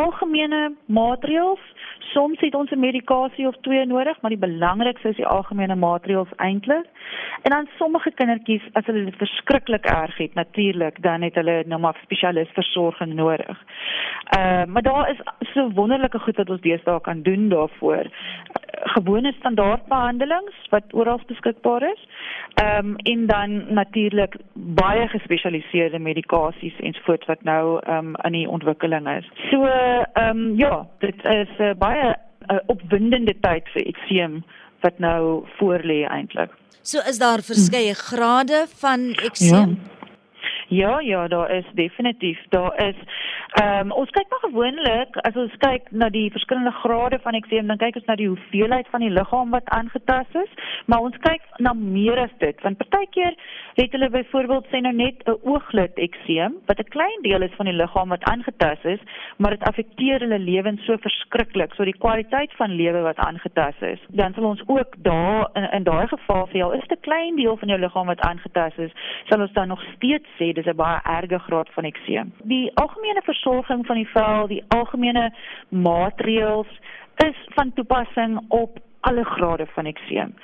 algemene 0.01 0.75
maatreëls. 0.87 1.63
Soms 2.13 2.41
het 2.41 2.55
ons 2.55 2.71
'n 2.71 2.79
medikasie 2.79 3.47
of 3.47 3.57
twee 3.61 3.87
nodig, 3.87 4.21
maar 4.21 4.31
die 4.31 4.47
belangrikste 4.49 5.09
is 5.09 5.17
die 5.17 5.27
algemene 5.27 5.75
maatreëls 5.75 6.33
eintlik. 6.37 6.87
En 7.43 7.51
dan 7.51 7.69
sommige 7.79 8.11
kindertjies 8.11 8.63
as 8.73 8.87
hulle 8.87 9.05
dit 9.05 9.17
verskriklik 9.17 9.85
erg 9.85 10.17
het, 10.17 10.35
natuurlik, 10.35 11.03
dan 11.03 11.23
het 11.23 11.35
hulle 11.35 11.65
nou 11.67 11.81
maar 11.81 11.99
spesialis 12.03 12.49
versorging 12.53 13.15
nodig. 13.15 13.59
Ehm 14.37 14.61
uh, 14.61 14.65
maar 14.73 14.83
daar 14.83 15.11
is 15.11 15.51
so 15.53 15.71
wonderlike 15.71 16.19
goed 16.19 16.37
wat 16.37 16.51
ons 16.51 16.61
deesdae 16.61 17.01
kan 17.01 17.23
doen 17.23 17.49
daarvoor. 17.49 18.07
Gewone 18.83 19.33
standaardbehandelings 19.39 20.69
wat 20.71 20.93
oral 20.93 21.21
beskikbaar 21.27 21.83
is. 21.83 22.03
Ehm 22.55 22.79
um, 22.79 22.97
en 22.97 23.27
dan 23.27 23.75
natuurlik 23.75 24.37
baie 24.55 25.09
gespesialiseerde 25.09 25.99
medikasies 25.99 26.79
ensovoorts 26.81 27.27
wat 27.27 27.43
nou 27.43 27.81
ehm 27.83 27.99
um, 27.99 28.15
in 28.23 28.33
die 28.33 28.49
ontwikkeling 28.49 29.09
is. 29.09 29.31
So 29.51 29.65
ehm 29.65 30.29
um, 30.29 30.57
ja, 30.59 30.87
dit 30.99 31.25
is 31.25 31.49
'n 31.59 31.63
uh, 31.63 31.75
baie 31.79 32.17
uh, 32.51 32.59
opwindende 32.67 33.35
tyd 33.41 33.69
vir 33.75 33.87
ekseem 33.87 34.45
wat 34.81 34.99
nou 34.99 35.45
voorlê 35.59 36.05
eintlik. 36.09 36.51
So 36.83 36.99
is 37.09 37.19
daar 37.19 37.43
verskeie 37.43 37.95
grade 37.95 38.67
van 38.79 39.01
ekseem? 39.25 39.71
Ja. 39.71 39.96
Ja, 40.69 41.01
ja, 41.01 41.29
daar 41.29 41.51
is 41.51 41.65
definitief. 41.75 42.39
Daar 42.49 42.87
is 42.87 42.95
ehm 43.47 43.87
um, 43.87 43.93
ons 43.93 44.11
kyk 44.11 44.27
maar 44.29 44.51
gewoonlik 44.51 45.17
as 45.17 45.37
ons 45.37 45.53
kyk 45.59 45.91
na 45.91 46.09
die 46.09 46.31
verskillende 46.31 46.71
grade 46.71 47.19
van 47.23 47.33
ekseem, 47.39 47.67
dan 47.67 47.79
kyk 47.79 47.95
ons 47.97 48.05
na 48.05 48.17
die 48.19 48.27
hoeveelheid 48.29 48.89
van 48.91 49.01
die 49.01 49.11
liggaam 49.11 49.51
wat 49.51 49.69
aangetast 49.79 50.35
is, 50.35 50.51
maar 50.87 51.07
ons 51.07 51.17
kyk 51.23 51.43
na 51.63 51.73
meer 51.73 52.19
as 52.19 52.35
dit. 52.39 52.61
Want 52.63 52.79
partykeer 52.83 53.37
het 53.77 53.95
hulle 53.95 54.09
byvoorbeeld 54.11 54.67
sê 54.73 54.81
nou 54.83 54.93
net 54.93 55.23
'n 55.25 55.39
ooglid 55.43 55.99
ekseem 56.09 56.57
wat 56.67 56.79
'n 56.79 56.91
klein 56.97 57.23
deel 57.23 57.43
is 57.43 57.55
van 57.57 57.67
die 57.67 57.79
liggaam 57.83 58.09
wat 58.09 58.25
aangetast 58.25 58.85
is, 58.85 59.01
maar 59.37 59.51
dit 59.51 59.63
affekteer 59.63 60.21
hulle 60.21 60.39
lewens 60.39 60.85
so 60.85 60.97
verskriklik, 60.97 61.75
so 61.75 61.85
die 61.85 61.99
kwaliteit 61.99 62.53
van 62.57 62.71
lewe 62.71 63.01
wat 63.01 63.19
aangetast 63.19 63.83
is. 63.83 64.01
Dan 64.09 64.35
sal 64.35 64.45
ons 64.45 64.63
ook 64.67 64.95
daar 64.99 65.49
in, 65.55 65.71
in 65.71 65.85
daai 65.85 66.07
geval 66.07 66.47
vir 66.47 66.57
jou 66.57 66.75
is 66.75 66.91
'n 66.91 67.01
klein 67.01 67.37
deel 67.37 67.57
van 67.57 67.69
jou 67.69 67.81
liggaam 67.81 68.07
wat 68.07 68.21
aangetast 68.21 68.79
is, 68.79 68.91
sal 69.29 69.41
ons 69.41 69.53
dan 69.53 69.69
nog 69.69 69.83
steeds 69.95 70.29
sê 70.39 70.56
dis 70.57 70.67
'n 70.67 70.77
baie 70.77 71.01
erge 71.03 71.39
graad 71.39 71.69
van 71.77 71.85
ekseem. 71.85 72.33
Die 72.43 72.71
algemene 72.75 73.23
versorging 73.23 73.87
van 73.87 73.97
die 73.97 74.09
vel, 74.09 74.47
die 74.47 74.65
algemene 74.69 75.33
maatreëls 75.69 76.73
is 77.17 77.39
van 77.57 77.73
toepassing 77.73 78.41
op 78.49 78.79
alle 79.01 79.25
grade 79.25 79.67
van 79.67 79.85
ekseem. 79.85 80.35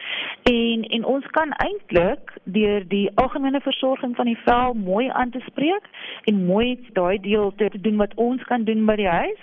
En 0.42 0.82
en 0.82 1.04
ons 1.04 1.26
kan 1.26 1.50
eintlik 1.50 2.32
deur 2.44 2.88
die 2.88 3.10
algemene 3.14 3.60
versorging 3.60 4.16
van 4.16 4.24
die 4.24 4.38
vel 4.44 4.74
mooi 4.74 5.08
aan 5.08 5.30
te 5.30 5.40
spreek 5.46 5.88
en 6.24 6.44
mooi 6.46 6.88
daai 6.92 7.18
deel 7.20 7.52
te 7.56 7.68
doen 7.80 7.96
wat 7.96 8.14
ons 8.14 8.42
kan 8.42 8.64
doen 8.64 8.84
by 8.86 8.96
die 8.96 9.08
huis, 9.08 9.40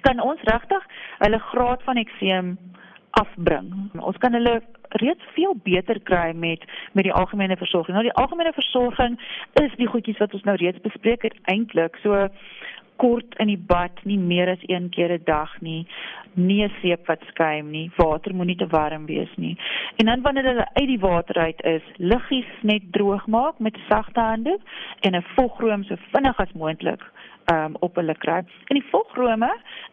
kan 0.00 0.20
ons 0.20 0.40
regtig 0.42 0.86
hulle 1.18 1.38
graad 1.38 1.82
van 1.82 1.96
ekseem 1.96 2.58
afbring. 3.20 3.70
Ons 4.00 4.18
kan 4.22 4.32
hulle 4.32 4.62
reeds 5.02 5.24
veel 5.34 5.54
beter 5.62 6.00
kry 6.00 6.32
met 6.34 6.62
met 6.92 7.06
die 7.06 7.12
algemene 7.12 7.56
versorging. 7.56 7.96
Nou 7.96 8.06
die 8.06 8.18
algemene 8.20 8.52
versorging 8.52 9.18
is 9.62 9.74
die 9.80 9.90
goedjies 9.90 10.20
wat 10.22 10.34
ons 10.34 10.46
nou 10.48 10.56
reeds 10.60 10.82
bespreek 10.86 11.26
het 11.26 11.38
eintlik. 11.50 11.98
So 12.02 12.28
kort 13.02 13.34
in 13.42 13.50
die 13.50 13.58
bad, 13.58 13.98
nie 14.06 14.18
meer 14.18 14.50
as 14.52 14.62
een 14.70 14.88
keer 14.94 15.12
'n 15.12 15.24
dag 15.24 15.60
nie. 15.60 15.86
Nie 16.34 16.68
seep 16.80 17.06
wat 17.06 17.22
skuim 17.28 17.70
nie. 17.70 17.90
Water 17.96 18.34
moenie 18.34 18.56
te 18.56 18.66
warm 18.66 19.06
wees 19.06 19.34
nie. 19.36 19.58
En 19.96 20.06
dan 20.06 20.22
wanneer 20.22 20.44
hulle 20.44 20.68
uit 20.72 20.88
die 20.88 20.98
water 20.98 21.36
uit 21.36 21.62
is, 21.62 21.82
liggies 21.96 22.50
net 22.62 22.82
droog 22.92 23.26
maak 23.26 23.58
met 23.58 23.78
sagte 23.88 24.20
hande 24.20 24.58
en 25.00 25.14
'n 25.14 25.24
vogroom 25.36 25.84
so 25.84 25.96
vinnig 26.12 26.36
as 26.36 26.52
moontlik 26.52 27.02
um, 27.52 27.76
op 27.78 27.94
hulle 27.94 28.14
kry. 28.18 28.42
In 28.66 28.78
die 28.78 28.86
volgrome, 28.90 29.50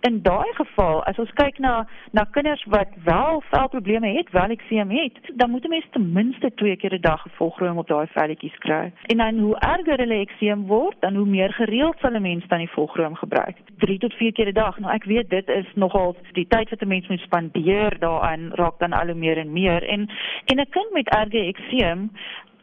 in 0.08 0.22
daai 0.22 0.54
geval, 0.54 1.04
as 1.04 1.20
ons 1.20 1.32
kyk 1.34 1.60
na 1.60 1.88
na 2.12 2.24
kinders 2.36 2.64
wat 2.74 2.90
wel 3.04 3.44
velprobleme 3.50 4.14
het, 4.18 4.32
wel 4.32 4.56
ekseem 4.56 4.90
het, 4.90 5.20
dan 5.36 5.50
moet 5.50 5.66
'n 5.66 5.70
mens 5.70 5.86
ten 5.92 6.12
minste 6.12 6.52
twee 6.56 6.76
keer 6.76 6.94
'n 6.94 7.02
dag 7.02 7.26
'n 7.26 7.36
volgrome 7.36 7.80
op 7.80 7.88
daai 7.88 8.08
velletjies 8.08 8.58
kry. 8.58 8.92
En 9.02 9.18
dan 9.18 9.40
hoe 9.40 9.60
erger 9.60 9.98
hulle 9.98 10.20
ekseem 10.20 10.68
word, 10.68 10.96
dan 11.00 11.16
hoe 11.16 11.26
meer 11.26 11.54
gereeld 11.54 11.98
sal 12.00 12.16
'n 12.16 12.22
mens 12.22 12.48
dan 12.48 12.58
die 12.58 12.70
volgrome 12.70 13.16
gebruik. 13.16 13.58
3 13.78 13.98
tot 13.98 14.14
4 14.14 14.32
keer 14.32 14.48
'n 14.48 14.54
dag. 14.54 14.80
Nou 14.80 14.94
ek 14.94 15.04
weet 15.04 15.30
dit 15.30 15.50
is 15.50 15.66
nogal 15.76 16.16
die 16.32 16.48
tyd 16.48 16.70
wat 16.70 16.82
'n 16.82 16.88
mens 16.88 17.08
moet 17.08 17.20
spandeer 17.20 18.00
daaraan 18.00 18.52
raak 18.54 18.80
dan 18.80 18.94
al 18.94 19.06
hoe 19.06 19.16
meer 19.16 19.38
en 19.38 19.52
meer 19.52 19.84
en 19.84 20.10
en 20.46 20.60
'n 20.60 20.70
kind 20.70 20.92
met 20.92 21.10
erge 21.10 21.46
ekseem 21.46 22.12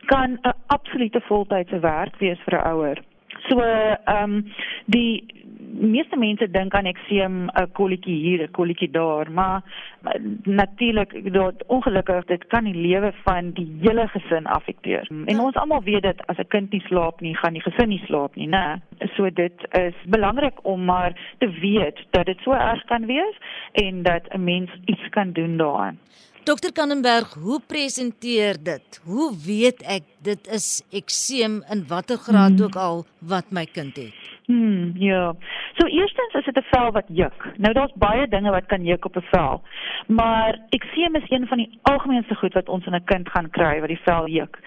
kan 0.04 0.38
'n 0.42 0.54
absolute 0.66 1.20
voltydse 1.20 1.78
werk 1.78 2.16
wees 2.16 2.40
vir 2.44 2.54
'n 2.58 2.66
ouer. 2.72 2.98
So 3.48 3.60
ehm 3.60 3.98
um, 4.24 4.52
die 4.86 5.26
meeste 5.72 6.16
mense 6.16 6.50
dink 6.50 6.74
aan 6.74 6.84
ekseem 6.84 7.48
'n 7.48 7.72
kolletjie 7.72 8.16
hier, 8.16 8.42
'n 8.42 8.50
kolletjie 8.50 8.90
daar, 8.90 9.30
maar 9.32 9.62
natuurlik 10.42 11.32
dat 11.32 11.54
ongelukkig 11.66 12.24
dit 12.24 12.46
kan 12.46 12.64
die 12.64 12.74
lewe 12.74 13.12
van 13.24 13.50
die 13.50 13.78
hele 13.80 14.08
gesin 14.08 14.46
affekteer. 14.46 15.06
En 15.10 15.36
ja. 15.36 15.42
ons 15.42 15.54
almal 15.54 15.82
weet 15.82 16.02
dit 16.02 16.26
as 16.26 16.38
'n 16.38 16.48
kind 16.48 16.70
nie 16.70 16.84
slaap 16.86 17.20
nie, 17.20 17.36
gaan 17.36 17.52
die 17.52 17.62
gesin 17.62 17.88
nie 17.88 18.02
slaap 18.06 18.34
nie, 18.34 18.48
né? 18.48 18.80
So 19.16 19.30
dit 19.30 19.66
is 19.70 19.94
belangrik 20.06 20.58
om 20.62 20.84
maar 20.84 21.34
te 21.38 21.50
weet 21.50 22.06
dat 22.10 22.26
dit 22.26 22.38
so 22.40 22.52
erg 22.52 22.84
kan 22.84 23.06
wees 23.06 23.36
en 23.72 24.02
dat 24.02 24.22
'n 24.34 24.44
mens 24.44 24.70
iets 24.84 25.08
kan 25.08 25.32
doen 25.32 25.56
daaraan. 25.56 25.98
Dokter 26.48 26.72
Kannenberg, 26.72 27.34
hoe 27.34 27.60
presenteer 27.66 28.56
dit? 28.62 29.00
Hoe 29.04 29.36
weet 29.46 29.82
ek 29.82 30.02
dit 30.22 30.46
is 30.46 30.82
ekseem 30.90 31.60
in 31.68 31.84
watter 31.90 32.16
graad 32.16 32.56
hmm. 32.56 32.64
ook 32.64 32.76
al 32.76 33.04
wat 33.18 33.50
my 33.50 33.66
kind 33.66 33.96
het? 33.96 34.37
Hmm, 34.48 34.92
ja. 34.94 35.34
So 35.76 35.86
eerstens 35.86 36.34
is 36.34 36.44
dit 36.44 36.56
'n 36.56 36.66
vel 36.70 36.90
wat 36.92 37.04
juk. 37.06 37.48
Nou 37.56 37.72
daar's 37.74 37.92
baie 37.94 38.28
dinge 38.28 38.50
wat 38.50 38.66
kan 38.66 38.84
juk 38.84 39.04
op 39.04 39.16
'n 39.16 39.26
vel. 39.30 39.62
Maar 40.06 40.58
ekseem 40.68 41.14
is 41.14 41.30
een 41.30 41.46
van 41.46 41.56
die 41.56 41.78
algemeenste 41.82 42.34
goed 42.34 42.52
wat 42.52 42.68
ons 42.68 42.86
in 42.86 42.94
'n 42.94 43.04
kind 43.04 43.28
gaan 43.28 43.50
kry 43.50 43.80
wat 43.80 43.88
die 43.88 44.00
vel 44.04 44.28
juk. 44.28 44.58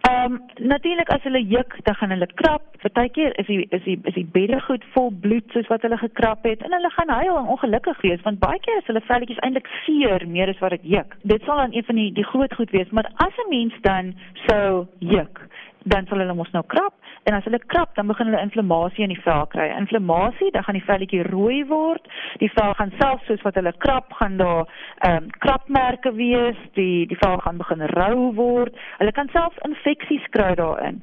Ehm 0.00 0.32
um, 0.32 0.42
natuurlik 0.54 1.08
as 1.08 1.22
hulle 1.22 1.46
juk, 1.46 1.76
dan 1.82 1.94
gaan 1.94 2.10
hulle 2.10 2.26
krap. 2.34 2.62
Partykeer 2.80 3.38
is 3.38 3.46
die 3.46 3.66
is 3.68 3.82
die 3.82 4.00
is 4.02 4.14
die 4.14 4.28
bedde 4.32 4.60
goed 4.60 4.84
vol 4.92 5.10
bloed 5.20 5.44
soos 5.52 5.66
wat 5.66 5.82
hulle 5.82 5.98
gekrap 5.98 6.42
het 6.42 6.62
en 6.62 6.72
hulle 6.72 6.90
gaan 6.90 7.08
huil 7.08 7.36
en 7.36 7.46
ongelukkig 7.46 8.00
wees 8.00 8.20
want 8.20 8.38
baie 8.38 8.60
keer 8.60 8.76
is 8.76 8.86
hulle 8.86 9.00
velletjies 9.00 9.38
eintlik 9.38 9.68
seer 9.84 10.28
meer 10.28 10.48
as 10.48 10.58
wat 10.58 10.70
dit 10.70 10.82
juk. 10.82 11.16
Dit 11.22 11.42
sal 11.42 11.56
dan 11.56 11.72
een 11.72 11.84
van 11.84 11.94
die 11.94 12.12
die 12.12 12.24
groot 12.24 12.54
goed 12.54 12.70
wees, 12.70 12.90
maar 12.90 13.10
as 13.14 13.34
'n 13.44 13.48
mens 13.48 13.74
dan 13.80 14.14
sou 14.46 14.86
juk, 14.98 15.48
dan 15.84 16.06
sal 16.06 16.18
hulle 16.18 16.34
mos 16.34 16.50
nou 16.52 16.64
krap 16.66 16.94
en 17.28 17.36
as 17.36 17.44
hulle 17.44 17.60
krap 17.72 17.94
dan 17.96 18.08
begin 18.08 18.30
hulle 18.30 18.42
inflammasie 18.42 19.04
in 19.04 19.12
die 19.12 19.22
vel 19.24 19.46
kry. 19.52 19.68
Inflammasie, 19.76 20.50
dan 20.54 20.64
gaan 20.64 20.78
die 20.78 20.86
velletjie 20.86 21.22
rooi 21.28 21.60
word. 21.68 22.06
Die 22.40 22.48
vel 22.54 22.72
gaan 22.78 22.92
selfs 23.00 23.26
soos 23.28 23.42
wat 23.44 23.58
hulle 23.60 23.72
krap 23.84 24.12
gaan 24.20 24.38
daar 24.40 24.64
ehm 25.06 25.24
um, 25.24 25.30
krapmerke 25.44 26.12
wees. 26.16 26.58
Die 26.78 27.06
die 27.10 27.18
vel 27.20 27.36
gaan 27.44 27.60
begin 27.60 27.84
rou 27.92 28.32
word. 28.38 28.76
Hulle 28.98 29.12
kan 29.12 29.28
selfs 29.32 29.60
infeksies 29.68 30.26
kry 30.36 30.54
daarin. 30.60 31.02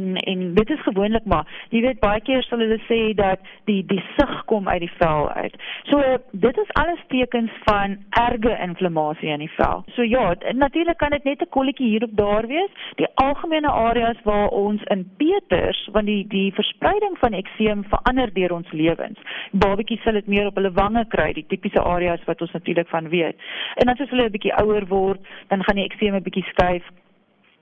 En 0.00 0.16
en 0.16 0.54
dit 0.54 0.70
is 0.70 0.86
gewoonlik 0.88 1.28
maar 1.28 1.46
jy 1.74 1.82
weet 1.84 2.00
baie 2.00 2.20
keer 2.24 2.42
sal 2.48 2.64
hulle 2.64 2.80
sê 2.88 3.00
dat 3.18 3.44
die 3.70 3.82
die 3.92 4.02
sug 4.16 4.44
kom 4.50 4.68
uit 4.68 4.80
die 4.86 4.92
vel 4.96 5.30
uit. 5.36 5.60
So 5.90 6.00
dit 6.32 6.62
is 6.64 6.74
alles 6.80 7.04
tekens 7.12 7.52
van 7.68 7.98
erge 8.24 8.56
inflammasie 8.68 9.32
in 9.36 9.44
die 9.44 9.52
vel. 9.56 9.84
So 9.96 10.02
ja, 10.02 10.34
natuurlik 10.52 10.98
kan 10.98 11.10
dit 11.10 11.24
net 11.24 11.42
'n 11.42 11.52
kolletjie 11.56 11.88
hier 11.88 12.04
op 12.04 12.16
daar 12.16 12.46
wees. 12.46 12.72
Die 12.96 13.08
algemene 13.14 13.68
areas 13.68 14.17
waar 14.24 14.48
ons 14.48 14.82
in 14.94 15.04
peters 15.16 15.88
want 15.92 16.06
die 16.06 16.26
die 16.26 16.52
verspreiding 16.54 17.18
van 17.18 17.32
ekseem 17.32 17.84
verander 17.88 18.32
deur 18.34 18.52
ons 18.52 18.70
lewens. 18.72 19.18
Babetjies 19.52 20.02
sal 20.02 20.18
dit 20.18 20.26
meer 20.26 20.46
op 20.46 20.56
hulle 20.60 20.72
wange 20.72 21.04
kry, 21.08 21.32
die 21.32 21.46
tipiese 21.48 21.82
areas 21.82 22.24
wat 22.26 22.40
ons 22.40 22.52
natuurlik 22.52 22.88
van 22.88 23.08
weet. 23.08 23.36
En 23.76 23.86
dan 23.86 23.96
as 23.96 24.10
hulle 24.10 24.28
'n 24.28 24.36
bietjie 24.36 24.56
ouer 24.62 24.86
word, 24.86 25.20
dan 25.48 25.64
gaan 25.64 25.76
die 25.76 25.88
ekseem 25.88 26.14
'n 26.14 26.22
bietjie 26.22 26.48
skuif. 26.52 26.84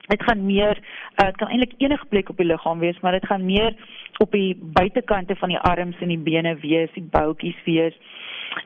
Dit 0.07 0.23
gaan 0.23 0.47
meer 0.47 0.79
uh, 1.23 1.29
kan 1.33 1.49
eintlik 1.49 1.73
enige 1.79 2.07
plek 2.07 2.29
op 2.29 2.37
die 2.37 2.47
liggaam 2.47 2.79
wees, 2.79 3.01
maar 3.01 3.13
dit 3.13 3.27
gaan 3.27 3.45
meer 3.45 3.75
op 4.19 4.31
die 4.33 4.59
buitekante 4.63 5.37
van 5.37 5.49
die 5.49 5.59
arms 5.59 5.97
en 6.01 6.09
die 6.09 6.19
bene 6.19 6.57
wees, 6.57 6.93
die 6.95 7.09
boutjies 7.11 7.59
wees. 7.65 7.95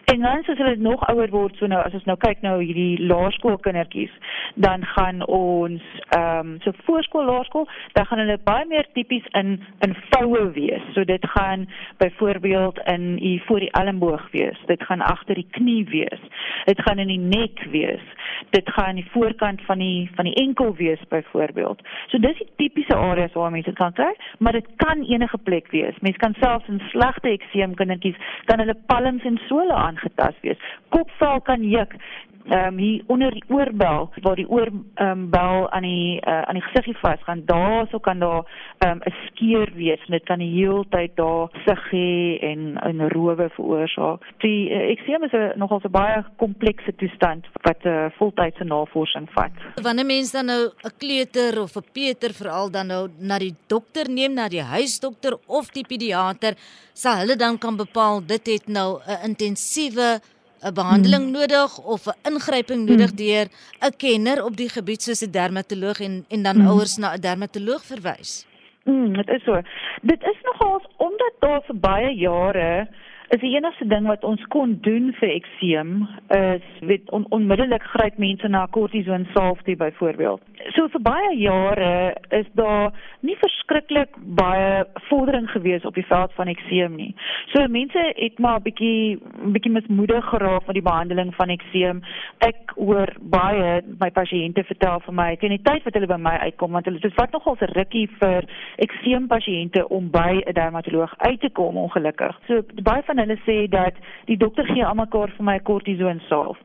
En 0.04 0.20
dan 0.20 0.38
as 0.38 0.58
hulle 0.58 0.76
nog 0.76 1.06
ouer 1.08 1.30
word, 1.30 1.56
so 1.56 1.66
nou 1.66 1.80
as 1.82 1.94
ons 1.96 2.04
nou 2.08 2.16
kyk 2.20 2.42
nou 2.44 2.60
hierdie 2.62 3.00
laerskoolkindertjies, 3.10 4.12
dan 4.54 4.84
gaan 4.84 5.26
ons 5.26 5.82
ehm 6.08 6.38
um, 6.38 6.56
so 6.60 6.72
voorskool, 6.84 7.24
laerskool, 7.24 7.68
dan 7.92 8.06
gaan 8.06 8.18
hulle 8.18 8.38
baie 8.44 8.66
meer 8.66 8.86
tipies 8.92 9.26
in 9.30 9.60
in 9.80 9.96
voue 10.10 10.50
wees. 10.52 10.82
So 10.94 11.04
dit 11.04 11.26
gaan 11.30 11.68
byvoorbeeld 11.96 12.78
in 12.78 13.18
u 13.22 13.40
voor 13.46 13.60
die 13.60 13.70
elmboog 13.70 14.30
wees. 14.30 14.58
Dit 14.66 14.82
gaan 14.82 15.00
agter 15.00 15.34
die 15.34 15.48
knie 15.50 15.84
wees. 15.84 16.20
Dit 16.64 16.82
gaan 16.82 16.98
in 16.98 17.08
die 17.08 17.18
nek 17.18 17.64
wees. 17.70 18.02
Dit 18.50 18.70
gaan 18.70 18.90
aan 18.90 18.94
die 18.94 19.10
voorkant 19.10 19.60
van 19.62 19.78
die 19.78 20.10
van 20.14 20.24
die 20.24 20.34
enkel 20.34 20.74
wees 20.74 21.02
byvoorbeeld. 21.08 21.82
So 22.06 22.18
dis 22.18 22.38
die 22.38 22.48
tipiese 22.56 22.96
areas 22.96 23.36
waar 23.38 23.50
mense 23.50 23.72
kan 23.72 23.92
kry, 23.92 24.10
maar 24.38 24.52
dit 24.52 24.66
kan 24.76 25.04
enige 25.04 25.38
plek 25.38 25.70
wees. 25.70 25.98
Mense 26.00 26.18
kan 26.18 26.34
selfs 26.40 26.68
in 26.68 26.82
slegte 26.90 27.28
ekseem 27.28 27.74
kindertjies 27.78 28.18
kan 28.50 28.58
hulle 28.58 28.76
palms 28.86 29.24
en 29.24 29.38
sole 29.46 29.74
aangetast 29.74 30.42
wees. 30.46 30.66
Kopvel 30.88 31.40
kan 31.46 31.62
juk 31.62 31.94
ehm 32.48 32.66
um, 32.66 32.78
hier 32.78 33.02
onder 33.06 33.30
die 33.36 33.44
oorbel 33.48 34.10
waar 34.22 34.39
die 34.40 34.48
oor 34.48 34.68
ehm 34.70 35.10
um, 35.10 35.22
bel 35.32 35.68
aan 35.70 35.86
die 35.86 36.20
uh, 36.20 36.42
aan 36.48 36.58
die 36.58 36.64
gesiggie 36.68 36.96
vas 37.02 37.22
gaan 37.26 37.44
daarso 37.46 37.98
kan 37.98 38.18
daar 38.24 38.42
ehm 38.78 38.90
um, 38.90 39.00
'n 39.06 39.14
skeur 39.26 39.68
wees 39.74 40.02
en 40.06 40.16
dit 40.16 40.24
kan 40.24 40.38
die 40.38 40.52
hele 40.58 40.84
tyd 40.90 41.16
daar 41.16 41.48
sig 41.66 41.82
hê 41.92 42.38
en 42.50 42.60
'n 42.82 43.08
rowe 43.14 43.48
veroorsaak. 43.56 44.20
Die 44.38 44.70
uh, 44.70 44.90
ekseem 44.94 45.22
is 45.24 45.32
'n 45.32 45.58
nogal 45.58 45.80
'n 45.84 45.90
baie 45.90 46.24
komplekse 46.36 46.92
toestand 46.96 47.46
wat 47.62 47.84
'n 47.84 47.88
uh, 47.88 48.10
voltydse 48.18 48.64
navorsing 48.64 49.28
vat. 49.36 49.52
Wanneer 49.82 50.06
mense 50.06 50.32
dan 50.32 50.46
nou 50.46 50.62
'n 50.84 50.96
kleuter 50.98 51.62
of 51.62 51.76
'n 51.76 51.86
peuter 51.92 52.32
veral 52.40 52.70
dan 52.70 52.86
nou 52.86 53.08
na 53.18 53.38
die 53.38 53.54
dokter 53.66 54.10
neem 54.10 54.32
na 54.34 54.48
die 54.48 54.62
huisdokter 54.62 55.38
of 55.46 55.70
die 55.70 55.84
pediater 55.86 56.54
sal 56.92 57.16
hulle 57.22 57.36
dan 57.36 57.58
kan 57.58 57.76
bepaal 57.76 58.20
dit 58.26 58.46
het 58.46 58.66
nou 58.68 59.00
'n 59.06 59.24
intensiewe 59.30 60.20
'n 60.62 60.74
behandeling 60.74 61.24
hmm. 61.24 61.32
nodig 61.38 61.78
of 61.84 62.06
'n 62.06 62.32
ingryping 62.32 62.88
nodig 62.88 63.10
hmm. 63.10 63.16
deur 63.16 63.46
'n 63.80 63.96
kenner 63.96 64.44
op 64.44 64.56
die 64.56 64.68
gebied 64.68 65.02
soos 65.02 65.22
'n 65.22 65.30
dermatoloog 65.30 66.00
en 66.00 66.24
en 66.28 66.42
dan 66.42 66.56
hmm. 66.56 66.68
ouers 66.68 66.96
na 66.96 67.14
'n 67.14 67.20
dermatoloog 67.20 67.82
verwys. 67.84 68.46
Mm, 68.84 69.12
dit 69.12 69.28
is 69.28 69.42
so. 69.44 69.60
Dit 70.02 70.22
is 70.22 70.38
nogals 70.42 70.84
omdat 70.96 71.32
daar 71.38 71.62
vir 71.66 71.78
baie 71.78 72.14
jare 72.14 72.88
is 73.30 73.40
die 73.40 73.52
enigste 73.54 73.86
ding 73.86 74.08
wat 74.10 74.24
ons 74.26 74.42
kon 74.50 74.72
doen 74.82 75.12
vir 75.20 75.30
ekseem 75.36 75.90
is 76.34 76.64
weet 76.86 77.10
on, 77.14 77.26
onmiddellik 77.30 77.84
gryp 77.92 78.16
mense 78.18 78.48
na 78.50 78.64
kortison 78.74 79.26
salf 79.34 79.60
toe 79.66 79.76
byvoorbeeld. 79.78 80.42
So 80.74 80.88
vir 80.90 81.02
baie 81.06 81.30
jare 81.38 81.92
is 82.34 82.48
daar 82.58 82.90
nie 83.26 83.36
verskriklik 83.38 84.16
baie 84.38 84.82
vordering 85.06 85.46
gewees 85.52 85.86
op 85.86 85.94
die 85.94 86.06
veld 86.08 86.34
van 86.34 86.50
ekseem 86.50 86.96
nie. 86.98 87.12
So 87.54 87.62
mense 87.70 88.02
het 88.16 88.38
maar 88.38 88.58
'n 88.58 88.66
bietjie 88.66 89.20
bietjie 89.54 89.72
mismoedig 89.72 90.24
geraak 90.32 90.66
met 90.66 90.74
die 90.74 90.88
behandeling 90.90 91.34
van 91.34 91.54
ekseem. 91.54 92.02
Ek 92.38 92.74
hoor 92.74 93.14
baie 93.20 93.82
my 93.98 94.10
pasiënte 94.10 94.64
vertel 94.64 95.00
vir 95.06 95.14
my 95.14 95.36
teen 95.36 95.54
die 95.54 95.62
tyd 95.62 95.84
wat 95.84 95.94
hulle 95.94 96.06
by 96.06 96.18
my 96.18 96.36
uitkom 96.50 96.72
want 96.72 96.84
hulle 96.84 96.98
dit 96.98 97.14
vat 97.14 97.32
nogal 97.32 97.56
'n 97.60 97.72
rukkie 97.78 98.08
vir 98.18 98.44
ekseem 98.76 99.26
pasiënte 99.28 99.88
om 99.88 100.10
by 100.10 100.42
'n 100.46 100.52
dermatoloog 100.52 101.14
uit 101.18 101.40
te 101.40 101.50
kom 101.50 101.76
ongelukkig. 101.76 102.38
So 102.46 102.62
baie 102.82 103.02
van 103.02 103.19
hulle 103.24 103.38
sê 103.46 103.58
dat 103.68 103.94
die 104.26 104.36
dokter 104.36 104.66
gee 104.74 104.84
almekaar 104.84 105.32
vir 105.36 105.44
my 105.44 105.56
'n 105.58 105.68
kortison 105.68 106.22
salf 106.28 106.58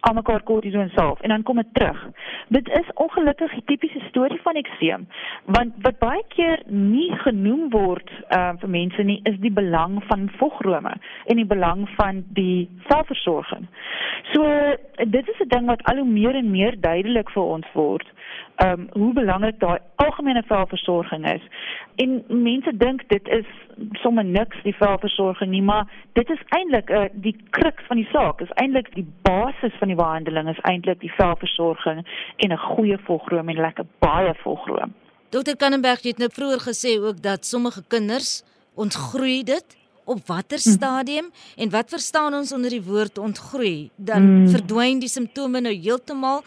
almekaar 0.00 0.42
kortison 0.42 0.90
salf 0.94 1.20
en 1.20 1.28
dan 1.28 1.42
kom 1.42 1.56
dit 1.56 1.66
terug. 1.72 2.06
Dit 2.48 2.68
is 2.68 2.90
ongelukkig 2.94 3.52
die 3.52 3.64
tipiese 3.64 4.00
storie 4.08 4.40
van 4.42 4.54
ekseem 4.54 5.06
want 5.44 5.74
wat 5.82 5.98
baie 5.98 6.22
keer 6.34 6.62
nie 6.66 7.10
genoem 7.24 7.68
word 7.74 8.10
uh, 8.30 8.52
vir 8.60 8.70
mense 8.70 9.02
nie 9.02 9.20
is 9.30 9.38
die 9.42 9.52
belang 9.52 9.98
van 10.10 10.28
vogrome 10.38 10.94
en 11.26 11.40
die 11.40 11.48
belang 11.48 11.86
van 11.96 12.22
die 12.38 12.68
selfversorging. 12.88 13.66
So 14.32 14.44
dit 15.04 15.28
is 15.28 15.40
'n 15.44 15.48
ding 15.48 15.66
wat 15.66 15.82
al 15.82 16.02
hoe 16.02 16.08
meer 16.08 16.34
en 16.34 16.50
meer 16.50 16.80
duidelik 16.80 17.30
vir 17.30 17.42
ons 17.42 17.66
word 17.72 18.06
ehm 18.54 18.80
um, 18.80 18.88
hoe 18.92 19.12
belangrik 19.12 19.60
daai 19.60 19.78
algemene 19.94 20.42
velversorging 20.46 21.26
is. 21.32 21.42
En 21.96 22.24
mense 22.28 22.76
dink 22.76 23.02
dit 23.08 23.28
is 23.28 23.46
sommer 23.92 24.24
niks 24.24 24.62
die 24.62 24.74
velversorging 24.74 25.50
nie, 25.50 25.62
maar 25.62 25.86
dit 26.12 26.30
is 26.30 26.42
eintlik 26.48 26.90
uh, 26.90 27.04
die 27.12 27.36
kruks 27.50 27.86
van 27.86 27.96
die 27.96 28.08
saak. 28.12 28.40
Is 28.40 28.54
eintlik 28.54 28.94
die 28.94 29.06
basis 29.22 29.74
van 29.78 29.88
die 29.88 29.96
behandeling 29.96 30.48
is 30.48 30.60
eintlik 30.60 31.00
die 31.00 31.12
velversorging 31.16 32.06
en 32.36 32.52
'n 32.52 32.64
goeie 32.74 32.98
volgroom 32.98 33.48
en 33.48 33.60
lekker 33.66 33.86
baie 33.98 34.34
volgroom. 34.42 34.94
Dr. 35.28 35.56
Kannenberg 35.56 36.02
het 36.02 36.18
nou 36.18 36.30
vroeër 36.32 36.60
gesê 36.60 36.98
ook 37.00 37.22
dat 37.22 37.46
sommige 37.46 37.82
kinders 37.88 38.42
ontgroei 38.74 39.42
dit 39.44 39.76
op 40.04 40.26
watter 40.26 40.58
hm. 40.62 40.70
stadium 40.70 41.24
hmm. 41.24 41.62
en 41.62 41.70
wat 41.70 41.88
verstaan 41.88 42.34
ons 42.34 42.52
onder 42.52 42.70
die 42.70 42.82
woord 42.82 43.18
ontgroei? 43.18 43.90
Dan 43.96 44.22
hmm. 44.22 44.48
verdwyn 44.48 44.98
die 44.98 45.08
simptome 45.08 45.60
nou 45.60 45.74
heeltemal 45.74 46.42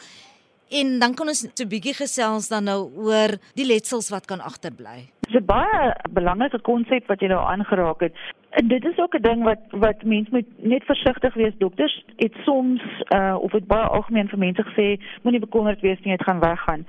En 0.79 0.99
dan 0.99 1.13
kan 1.13 1.27
ons 1.27 1.43
'n 1.43 1.67
bietjie 1.67 1.93
gesels 1.93 2.47
dan 2.47 2.63
nou 2.63 2.81
oor 2.95 3.31
die 3.59 3.65
letsels 3.65 4.09
wat 4.09 4.25
kan 4.25 4.39
agterbly. 4.39 5.11
Dis 5.19 5.41
'n 5.41 5.45
baie 5.45 5.95
belangrike 6.09 6.61
konsep 6.61 7.07
wat 7.07 7.19
jy 7.19 7.27
nou 7.27 7.43
aangeraak 7.43 7.99
het. 7.99 8.13
En 8.49 8.67
dit 8.67 8.85
is 8.85 8.97
ook 8.97 9.15
'n 9.15 9.21
ding 9.21 9.43
wat 9.43 9.59
wat 9.69 10.03
mense 10.03 10.31
moet 10.31 10.47
net 10.57 10.83
versigtig 10.83 11.33
wees. 11.33 11.53
Dokters 11.57 12.05
het 12.15 12.33
soms 12.43 12.81
uh 13.15 13.35
of 13.39 13.51
dit 13.51 13.67
baie 13.67 13.87
algemeen 13.87 14.27
vir 14.27 14.39
mense 14.39 14.63
gesê, 14.63 15.01
moenie 15.21 15.39
bekommerd 15.41 15.81
wees 15.81 15.99
nie, 16.01 16.17
dit 16.17 16.27
gaan 16.27 16.39
weggaan. 16.39 16.85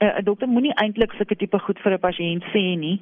'n 0.00 0.24
dokter 0.24 0.48
moenie 0.48 0.74
eintlik 0.74 1.12
sulke 1.12 1.36
tipe 1.36 1.58
goed 1.58 1.78
vir 1.78 1.92
'n 1.92 1.98
pasiënt 1.98 2.44
sê 2.52 2.64
nie 2.78 3.00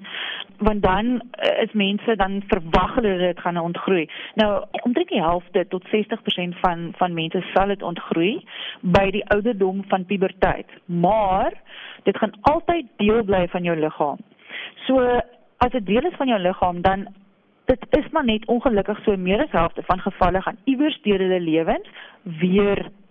want 0.59 0.83
dan 0.83 1.07
uh, 1.15 1.63
is 1.63 1.73
mense 1.73 2.17
dan 2.17 2.43
verwag 2.47 2.95
hulle 2.95 3.19
dit 3.19 3.41
gaan 3.41 3.59
ontgroei. 3.59 4.09
Nou 4.35 4.65
omtrent 4.83 5.09
die 5.09 5.23
helfte 5.23 5.67
tot 5.69 5.85
60% 5.95 6.59
van 6.61 6.93
van 6.97 7.15
mense 7.15 7.43
sal 7.55 7.67
dit 7.67 7.83
ontgroei 7.83 8.45
by 8.81 9.11
die 9.11 9.25
ouderdom 9.29 9.85
van 9.89 10.07
puberteit. 10.07 10.69
Maar 10.87 11.53
dit 12.03 12.17
gaan 12.17 12.33
altyd 12.41 12.87
deel 12.97 13.25
bly 13.25 13.49
van 13.49 13.63
jou 13.63 13.77
liggaam. 13.77 14.19
So 14.87 15.21
as 15.59 15.71
dit 15.71 15.87
deel 15.87 16.07
is 16.07 16.17
van 16.17 16.29
jou 16.29 16.41
liggaam 16.41 16.81
dan 16.81 17.07
dit 17.65 17.87
is 17.91 18.09
maar 18.11 18.25
net 18.25 18.47
ongelukkig 18.47 19.03
so 19.05 19.17
meer 19.17 19.43
as 19.43 19.51
helfte 19.51 19.83
van 19.83 20.01
gevalle 20.01 20.43
gaan 20.43 20.59
iewers 20.65 20.99
deur 21.03 21.19
hulle 21.19 21.41
lewens 21.41 21.89
weer 22.23 22.79
uh, 22.79 23.02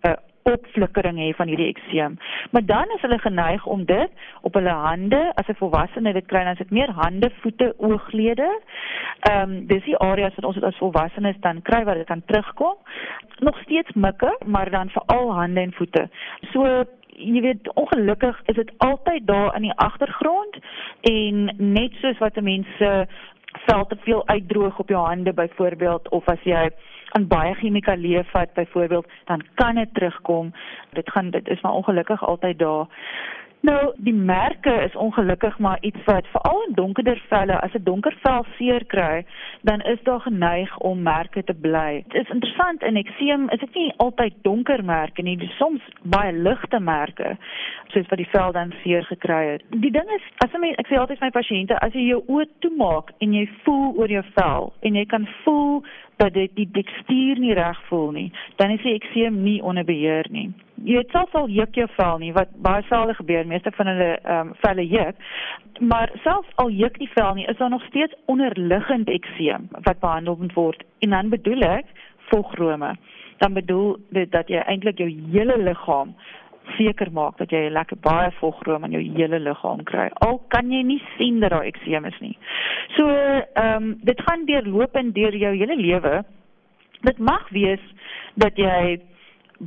opflikkering 0.43 1.17
hê 1.17 1.31
van 1.35 1.47
hierdie 1.47 1.69
ekseem. 1.73 2.17
Maar 2.51 2.65
dan 2.65 2.93
is 2.95 3.01
hulle 3.01 3.19
geneig 3.19 3.65
om 3.65 3.85
dit 3.85 4.09
op 4.41 4.53
hulle 4.53 4.75
hande, 4.85 5.31
as 5.35 5.47
'n 5.47 5.59
volwassene 5.61 6.13
dit 6.13 6.25
kry, 6.25 6.43
dan 6.43 6.51
is 6.51 6.57
dit 6.57 6.71
meer 6.71 6.91
hande, 6.91 7.31
voete, 7.41 7.73
ooglede. 7.77 8.49
Ehm 9.19 9.51
um, 9.51 9.67
dis 9.67 9.83
die 9.83 9.97
areas 9.97 10.35
wat 10.35 10.45
ons 10.45 10.61
as 10.61 10.77
volwassenes 10.77 11.39
dan 11.39 11.61
kry 11.61 11.83
waar 11.83 11.95
dit 11.95 12.07
kan 12.07 12.23
terugkom. 12.25 12.75
Nog 13.39 13.61
steeds 13.61 13.91
mikke, 13.93 14.37
maar 14.45 14.69
dan 14.69 14.89
veral 14.89 15.33
hande 15.33 15.61
en 15.61 15.73
voete. 15.73 16.09
So 16.51 16.85
jy 17.07 17.41
weet 17.41 17.73
ongelukkig 17.73 18.41
is 18.45 18.55
dit 18.55 18.71
altyd 18.77 19.27
daar 19.27 19.55
in 19.55 19.61
die 19.61 19.75
agtergrond 19.75 20.57
en 21.01 21.55
net 21.57 21.93
soos 22.01 22.17
wat 22.17 22.41
mense 22.41 23.07
vel 23.65 23.85
te 23.85 23.97
veel 24.05 24.27
uitdroog 24.27 24.79
op 24.79 24.89
jou 24.89 25.05
hande 25.05 25.33
byvoorbeeld 25.33 26.09
of 26.09 26.27
as 26.27 26.43
jy 26.43 26.69
aan 27.11 27.27
baie 27.27 27.53
chemikalieë 27.59 28.23
vat 28.31 28.53
byvoorbeeld, 28.53 29.07
dan 29.25 29.43
kan 29.55 29.75
dit 29.75 29.93
terugkom. 29.93 30.53
Dit 30.93 31.09
gaan 31.11 31.29
dit 31.29 31.47
is 31.47 31.61
maar 31.61 31.73
ongelukkig 31.73 32.23
altyd 32.23 32.59
daar. 32.59 32.87
Nou, 33.61 33.93
die 33.97 34.13
merke 34.13 34.71
is 34.73 34.95
ongelukkig 34.95 35.59
maar 35.59 35.77
iets 35.81 36.03
wat 36.05 36.25
veral 36.33 36.63
in 36.67 36.73
donkerder 36.73 37.21
velle, 37.29 37.59
as 37.61 37.73
'n 37.73 37.83
donker 37.83 38.17
vel 38.21 38.45
seer 38.57 38.85
kry, 38.85 39.25
dan 39.61 39.81
is 39.81 40.03
daar 40.03 40.19
geneig 40.19 40.77
om 40.77 41.01
merke 41.01 41.43
te 41.43 41.53
bly. 41.53 42.03
Dit 42.07 42.21
is 42.21 42.29
interessant 42.29 42.83
in 42.83 42.95
ekseem 42.95 43.49
is 43.49 43.59
dit 43.59 43.73
nie 43.73 43.93
altyd 43.97 44.33
donker 44.41 44.83
merke 44.83 45.21
nie, 45.21 45.37
dis 45.37 45.57
soms 45.57 45.81
baie 46.03 46.33
ligte 46.33 46.79
merke, 46.79 47.37
soos 47.87 48.07
wat 48.07 48.17
die 48.17 48.29
vel 48.31 48.51
dan 48.51 48.73
seer 48.83 49.03
gekry 49.03 49.51
het. 49.51 49.61
Die 49.69 49.91
ding 49.91 50.09
is, 50.09 50.23
as 50.37 50.51
jy 50.51 50.73
ek 50.77 50.87
sê 50.87 50.97
altyd 50.97 51.17
vir 51.19 51.27
my 51.27 51.31
pasiënte, 51.41 51.79
as 51.79 51.93
jy 51.93 52.07
jou 52.07 52.23
oë 52.27 52.45
toemaak 52.59 53.11
en 53.19 53.33
jy 53.33 53.49
voel 53.63 53.97
oor 53.97 54.09
jou 54.09 54.23
vel 54.33 54.73
en 54.81 54.95
jy 54.95 55.05
kan 55.05 55.27
voel 55.43 55.83
dat 56.21 56.33
dit 56.37 56.51
die 56.55 56.69
tekstuur 56.77 57.39
nie 57.41 57.53
reg 57.57 57.79
voel 57.89 58.11
nie, 58.17 58.27
dan 58.61 58.73
is 58.75 58.83
die 58.85 58.93
ekseem 58.97 59.41
nie 59.43 59.61
onder 59.63 59.85
beheer 59.85 60.27
nie. 60.29 60.49
Jy 60.85 60.97
het 60.97 61.13
selfs 61.13 61.37
al 61.37 61.49
juk 61.53 61.77
jou 61.77 61.87
vel 61.95 62.21
nie 62.21 62.31
wat 62.33 62.53
baie 62.65 62.81
selde 62.89 63.13
gebeur, 63.17 63.45
meeste 63.47 63.73
van 63.77 63.89
hulle 63.91 64.11
ehm 64.17 64.51
um, 64.51 64.53
velle 64.63 64.85
juk. 64.87 65.17
Maar 65.93 66.13
selfs 66.23 66.55
al 66.61 66.69
juk 66.73 66.97
die 67.01 67.09
vel 67.13 67.33
nie, 67.37 67.47
is 67.49 67.57
daar 67.57 67.73
nog 67.73 67.85
steeds 67.89 68.17
onderliggend 68.33 69.09
ekseem 69.09 69.69
wat 69.87 69.99
behandel 69.99 70.37
moet 70.39 70.53
word. 70.53 70.83
En 70.99 71.09
dan 71.09 71.29
bedoel 71.29 71.65
ek 71.69 71.85
vogrome. 72.29 72.95
Dan 73.37 73.53
bedoel 73.53 73.97
dit 74.09 74.31
dat 74.31 74.49
jy 74.49 74.61
eintlik 74.61 74.97
jou 75.01 75.09
hele 75.33 75.57
liggaam 75.57 76.15
seker 76.77 77.11
maak 77.11 77.37
dat 77.37 77.51
jy 77.51 77.69
lekker 77.69 77.97
baie 78.03 78.31
volgroom 78.39 78.83
in 78.87 78.95
jou 78.97 79.03
hele 79.17 79.39
liggaam 79.39 79.83
kry. 79.87 80.09
Al 80.25 80.41
kan 80.53 80.71
jy 80.71 80.81
nie 80.87 81.01
sien 81.17 81.39
dat 81.39 81.53
daar 81.53 81.67
ekseem 81.67 82.05
is 82.05 82.19
nie. 82.23 82.37
So, 82.97 83.07
ehm 83.07 83.75
um, 83.75 83.93
dit 84.07 84.21
gaan 84.27 84.45
deurlopend 84.45 85.15
deur 85.15 85.35
jou 85.35 85.55
hele 85.55 85.75
lewe. 85.75 86.23
Dit 87.01 87.17
mag 87.17 87.49
wees 87.49 87.83
dat 88.35 88.57
jy 88.57 88.99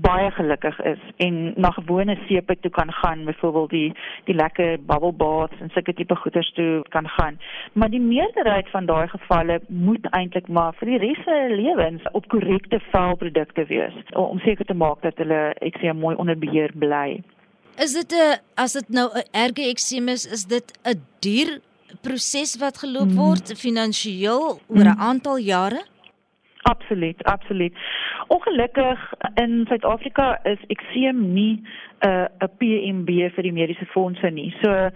baie 0.03 0.31
gelukkig 0.31 0.79
is 0.81 1.03
en 1.17 1.53
na 1.57 1.71
gewone 1.71 2.17
sepe 2.27 2.57
toe 2.61 2.71
kan 2.71 2.93
gaan, 2.93 3.25
byvoorbeeld 3.25 3.71
die 3.71 3.93
die 4.25 4.35
lekker 4.35 4.79
bubble 4.87 5.13
baths 5.13 5.61
en 5.61 5.71
sulke 5.71 5.95
tipe 5.95 6.17
goeders 6.17 6.51
toe 6.53 6.83
kan 6.89 7.09
gaan. 7.09 7.39
Maar 7.73 7.91
die 7.91 8.01
meerderheid 8.01 8.71
van 8.71 8.87
daai 8.87 9.09
gevalle 9.09 9.61
moet 9.69 10.07
eintlik 10.11 10.49
maar 10.49 10.75
vir 10.81 10.95
die 10.95 10.99
res 11.07 11.23
van 11.25 11.39
hulle 11.43 11.61
lewens 11.63 12.11
op 12.13 12.29
korrekte 12.29 12.81
velprodukte 12.91 13.67
wees 13.71 13.95
om 14.19 14.39
seker 14.39 14.65
te 14.65 14.75
maak 14.75 15.03
dat 15.03 15.19
hulle 15.23 15.55
ek 15.61 15.79
sê 15.83 15.95
mooi 15.95 16.17
onder 16.17 16.39
beheer 16.39 16.75
bly. 16.75 17.23
Is 17.79 17.95
dit 17.95 18.13
'n 18.13 18.39
as 18.57 18.73
dit 18.73 18.89
nou 18.89 19.09
'n 19.15 19.29
erge 19.33 19.69
ekseem 19.71 20.09
is, 20.09 20.27
is 20.27 20.45
dit 20.45 20.79
'n 20.85 21.01
duur 21.21 21.61
proses 22.03 22.57
wat 22.57 22.79
geloop 22.79 23.11
mm. 23.11 23.17
word 23.17 23.59
finansiëel 23.59 24.43
oor 24.67 24.87
'n 24.87 24.97
mm. 24.97 25.01
aantal 25.01 25.39
jare? 25.39 25.83
Absoluut, 26.64 27.24
absoluut. 27.24 27.74
Ongelukkig 28.27 29.12
in 29.35 29.64
Suid-Afrika 29.68 30.38
is 30.42 30.59
ekseem 30.66 31.33
nie 31.33 31.62
'n 32.00 32.09
uh, 32.09 32.24
'n 32.40 32.50
PMB 32.59 33.11
vir 33.35 33.42
die 33.42 33.53
mediese 33.53 33.87
fondse 33.87 34.31
nie. 34.31 34.55
So 34.62 34.70
uh, 34.70 34.90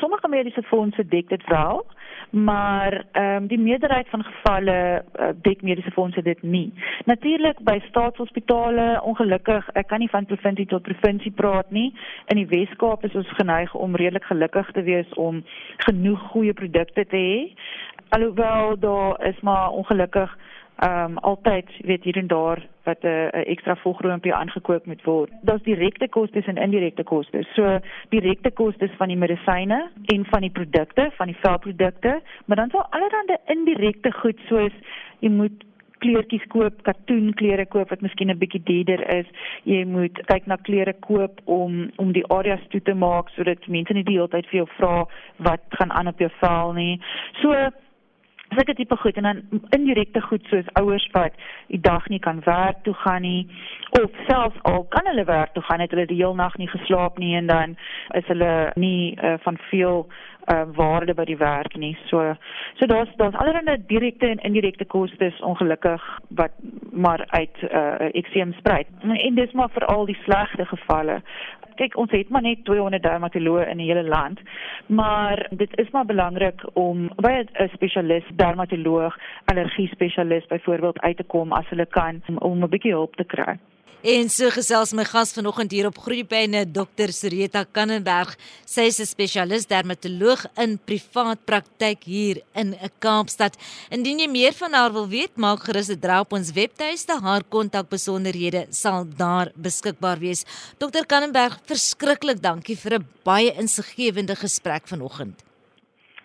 sommige 0.00 0.28
mediese 0.28 0.62
fondse 0.62 1.06
dek 1.08 1.28
dit 1.28 1.44
wel, 1.46 1.86
maar 2.30 3.04
ehm 3.12 3.36
um, 3.36 3.46
die 3.46 3.58
meerderheid 3.58 4.08
van 4.08 4.24
gevalle 4.24 5.04
uh, 5.20 5.28
dek 5.42 5.62
mediese 5.62 5.90
fondse 5.90 6.22
dit 6.22 6.42
nie. 6.42 6.72
Natuurlik 7.04 7.62
by 7.62 7.78
staatshospitale, 7.88 9.00
ongelukkig, 9.02 9.70
ek 9.72 9.86
kan 9.86 9.98
nie 9.98 10.10
van 10.10 10.26
provinsie 10.26 10.66
tot 10.66 10.82
provinsie 10.82 11.32
praat 11.32 11.70
nie. 11.70 11.94
In 12.26 12.36
die 12.36 12.48
Wes-Kaap 12.50 13.04
is 13.04 13.14
ons 13.14 13.30
geneig 13.38 13.74
om 13.74 13.94
redelik 13.94 14.24
gelukkig 14.24 14.70
te 14.70 14.82
wees 14.82 15.14
om 15.14 15.44
genoeg 15.76 16.20
goeie 16.34 16.52
produkte 16.52 17.06
te 17.06 17.16
hê. 17.16 17.54
Alhoewel 18.08 18.78
daar 18.78 19.26
is 19.26 19.40
maar 19.40 19.70
ongelukkig 19.70 20.38
ehm 20.78 21.10
um, 21.10 21.18
altyd 21.18 21.70
weet 21.82 22.04
hier 22.04 22.16
en 22.16 22.26
daar 22.26 22.66
wat 22.84 23.02
'n 23.02 23.06
uh, 23.06 23.46
ekstra 23.54 23.76
volgroompie 23.76 24.34
aangekoop 24.34 24.86
moet 24.86 25.02
word. 25.02 25.30
Daar's 25.42 25.62
direkte 25.62 26.08
kostes 26.08 26.46
en 26.46 26.56
indirekte 26.56 27.02
kostes. 27.02 27.54
So 27.54 27.78
direkte 28.08 28.50
kostes 28.50 28.90
van 28.96 29.08
die 29.08 29.16
medisyne 29.16 29.90
en 30.04 30.24
van 30.24 30.40
die 30.40 30.50
produkte, 30.50 31.10
van 31.16 31.26
die 31.26 31.40
velprodukte, 31.40 32.20
maar 32.44 32.56
dan 32.56 32.70
sal 32.70 32.86
allerlei 32.90 33.36
indirekte 33.46 34.12
goed 34.12 34.38
soos 34.48 34.72
jy 35.18 35.30
moet 35.30 35.64
kleertjies 36.02 36.44
koop, 36.52 36.82
katoenklere 36.86 37.66
koop 37.66 37.90
wat 37.90 38.00
miskien 38.00 38.30
'n 38.30 38.38
bietjie 38.38 38.62
duurder 38.62 39.02
is. 39.18 39.26
Jy 39.64 39.84
moet 39.84 40.20
kyk 40.26 40.46
na 40.46 40.56
klere 40.56 40.92
koop 40.92 41.40
om 41.44 41.90
om 41.96 42.12
die 42.12 42.26
areas 42.26 42.64
toe 42.68 42.80
te 42.80 42.94
maak 42.94 43.28
sodat 43.28 43.66
mense 43.66 43.92
nie 43.92 44.04
die 44.04 44.14
hele 44.14 44.28
tyd 44.28 44.46
vir 44.46 44.58
jou 44.58 44.68
vra 44.78 45.06
wat 45.36 45.62
gaan 45.68 45.92
aan 45.92 46.08
op 46.08 46.18
jou 46.18 46.30
vel 46.40 46.72
nie. 46.72 47.00
So 47.42 47.70
sulke 48.54 48.74
tipe 48.74 48.96
goed 48.96 49.16
en 49.16 49.22
dan 49.22 49.42
indirekte 49.76 50.20
goed 50.20 50.46
soos 50.50 50.72
ouers 50.80 51.08
wat 51.12 51.32
die 51.66 51.80
dag 51.80 52.08
nie 52.08 52.18
kan 52.18 52.40
werk 52.44 52.82
toe 52.82 52.94
gaan 52.94 53.22
nie 53.22 53.46
of 54.00 54.10
selfs 54.26 54.62
al 54.62 54.84
kan 54.88 55.06
hulle 55.10 55.24
werk 55.24 55.52
toe 55.52 55.62
gaan 55.62 55.80
het 55.80 55.90
hulle 55.90 56.06
die 56.06 56.20
hele 56.22 56.34
nag 56.34 56.56
nie 56.56 56.68
geslaap 56.68 57.18
nie 57.18 57.36
en 57.36 57.46
dan 57.46 57.76
is 58.20 58.26
hulle 58.26 58.72
nie 58.74 59.18
uh, 59.22 59.34
van 59.44 59.58
veel 59.70 60.06
uh, 60.52 60.62
waarde 60.74 61.14
by 61.14 61.24
die 61.28 61.36
werk 61.36 61.76
nie. 61.76 61.96
So 62.08 62.34
so 62.78 62.86
daar's 62.86 63.10
daar's 63.16 63.34
allerlei 63.34 63.76
direkte 63.86 64.28
en 64.28 64.38
indirekte 64.38 64.84
kostes 64.84 65.40
ongelukkig 65.40 66.04
wat 66.28 66.52
maar 66.92 67.24
uit 67.26 67.62
uh, 67.62 68.08
ekseem 68.12 68.52
spruit. 68.52 68.86
En 69.02 69.34
dis 69.34 69.52
maar 69.52 69.70
vir 69.70 69.86
al 69.86 70.06
die 70.06 70.18
slegte 70.24 70.64
gevalle 70.66 71.20
kyk 71.78 71.96
ons 71.96 72.10
het 72.14 72.28
maar 72.28 72.42
net 72.42 72.64
200 72.64 73.02
dermatoloë 73.02 73.68
in 73.72 73.82
die 73.82 73.88
hele 73.90 74.06
land 74.08 74.40
maar 74.86 75.46
dit 75.50 75.78
is 75.78 75.90
maar 75.94 76.06
belangrik 76.06 76.64
om 76.72 77.08
by 77.16 77.32
'n 77.38 77.68
spesialis 77.74 78.26
dermatoloog 78.36 79.18
allergie 79.44 79.88
spesialis 79.88 80.46
byvoorbeeld 80.46 81.00
uit 81.00 81.16
te 81.16 81.24
kom 81.24 81.52
as 81.52 81.68
hulle 81.68 81.86
kan 81.86 82.22
om, 82.38 82.62
'n 82.62 82.68
bietjie 82.68 82.92
hulp 82.92 83.16
te 83.16 83.24
kry 83.24 83.58
En 83.98 84.28
so 84.30 84.46
gesels 84.54 84.92
my 84.94 85.02
gas 85.02 85.32
vanoggend 85.34 85.72
hier 85.74 85.88
op 85.88 85.96
Groepyne 85.98 86.60
Dr. 86.70 87.10
Sereta 87.10 87.64
Kannenberg. 87.66 88.36
Sy 88.62 88.86
is 88.86 89.00
'n 89.00 89.06
spesialis 89.06 89.66
dermatoloog 89.66 90.46
in 90.54 90.78
privaat 90.78 91.44
praktyk 91.44 92.04
hier 92.04 92.36
in 92.54 92.76
Kaapstad. 93.00 93.58
Indien 93.90 94.20
jy 94.20 94.28
meer 94.30 94.52
van 94.52 94.72
haar 94.72 94.92
wil 94.92 95.08
weet, 95.08 95.36
maak 95.36 95.66
gerus 95.66 95.90
'n 95.90 95.98
draai 95.98 96.20
op 96.20 96.32
ons 96.32 96.52
webtuiste. 96.52 97.18
Haar 97.20 97.42
kontakbesonderhede 97.42 98.66
sal 98.70 99.04
daar 99.16 99.50
beskikbaar 99.56 100.18
wees. 100.18 100.44
Dr. 100.78 101.04
Kannenberg, 101.04 101.58
verskriklik 101.66 102.40
dankie 102.40 102.76
vir 102.76 103.00
'n 103.00 103.06
baie 103.24 103.52
insiggewende 103.58 104.36
gesprek 104.36 104.86
vanoggend. 104.86 105.42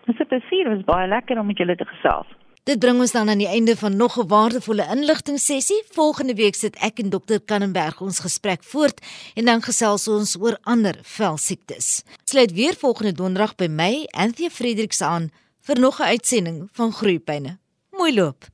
Dit 0.06 0.16
is 0.16 0.22
'n 0.22 0.28
plesier, 0.28 0.70
was 0.70 0.86
baie 0.86 1.08
lekker 1.08 1.40
om 1.40 1.48
met 1.48 1.58
julle 1.58 1.76
te 1.76 1.86
gesels. 1.86 2.28
Dit 2.64 2.80
bring 2.80 3.02
ons 3.04 3.12
dan 3.12 3.28
aan 3.28 3.42
die 3.42 3.48
einde 3.48 3.76
van 3.76 3.96
nog 3.96 4.16
'n 4.20 4.28
waardevolle 4.28 4.88
inligting 4.96 5.40
sessie. 5.40 5.84
Volgende 5.92 6.34
week 6.34 6.56
sit 6.56 6.76
ek 6.76 7.00
en 7.00 7.10
dokter 7.10 7.42
Kannenberg 7.42 8.02
ons 8.02 8.20
gesprek 8.20 8.64
voort 8.64 9.02
en 9.34 9.46
dan 9.46 9.62
gesels 9.62 10.08
ons 10.08 10.36
oor 10.40 10.58
ander 10.62 11.00
velsiektes. 11.02 12.04
Sluit 12.24 12.52
weer 12.52 12.76
volgende 12.76 13.12
donderdag 13.12 13.56
by 13.56 13.68
my, 13.68 14.08
Anthea 14.10 14.50
Fredericks 14.50 15.02
aan 15.02 15.32
vir 15.62 15.80
nog 15.80 16.00
'n 16.00 16.04
uitsending 16.04 16.70
van 16.72 16.94
Groeipyne. 16.94 17.58
Mooi 17.92 18.14
loop. 18.14 18.46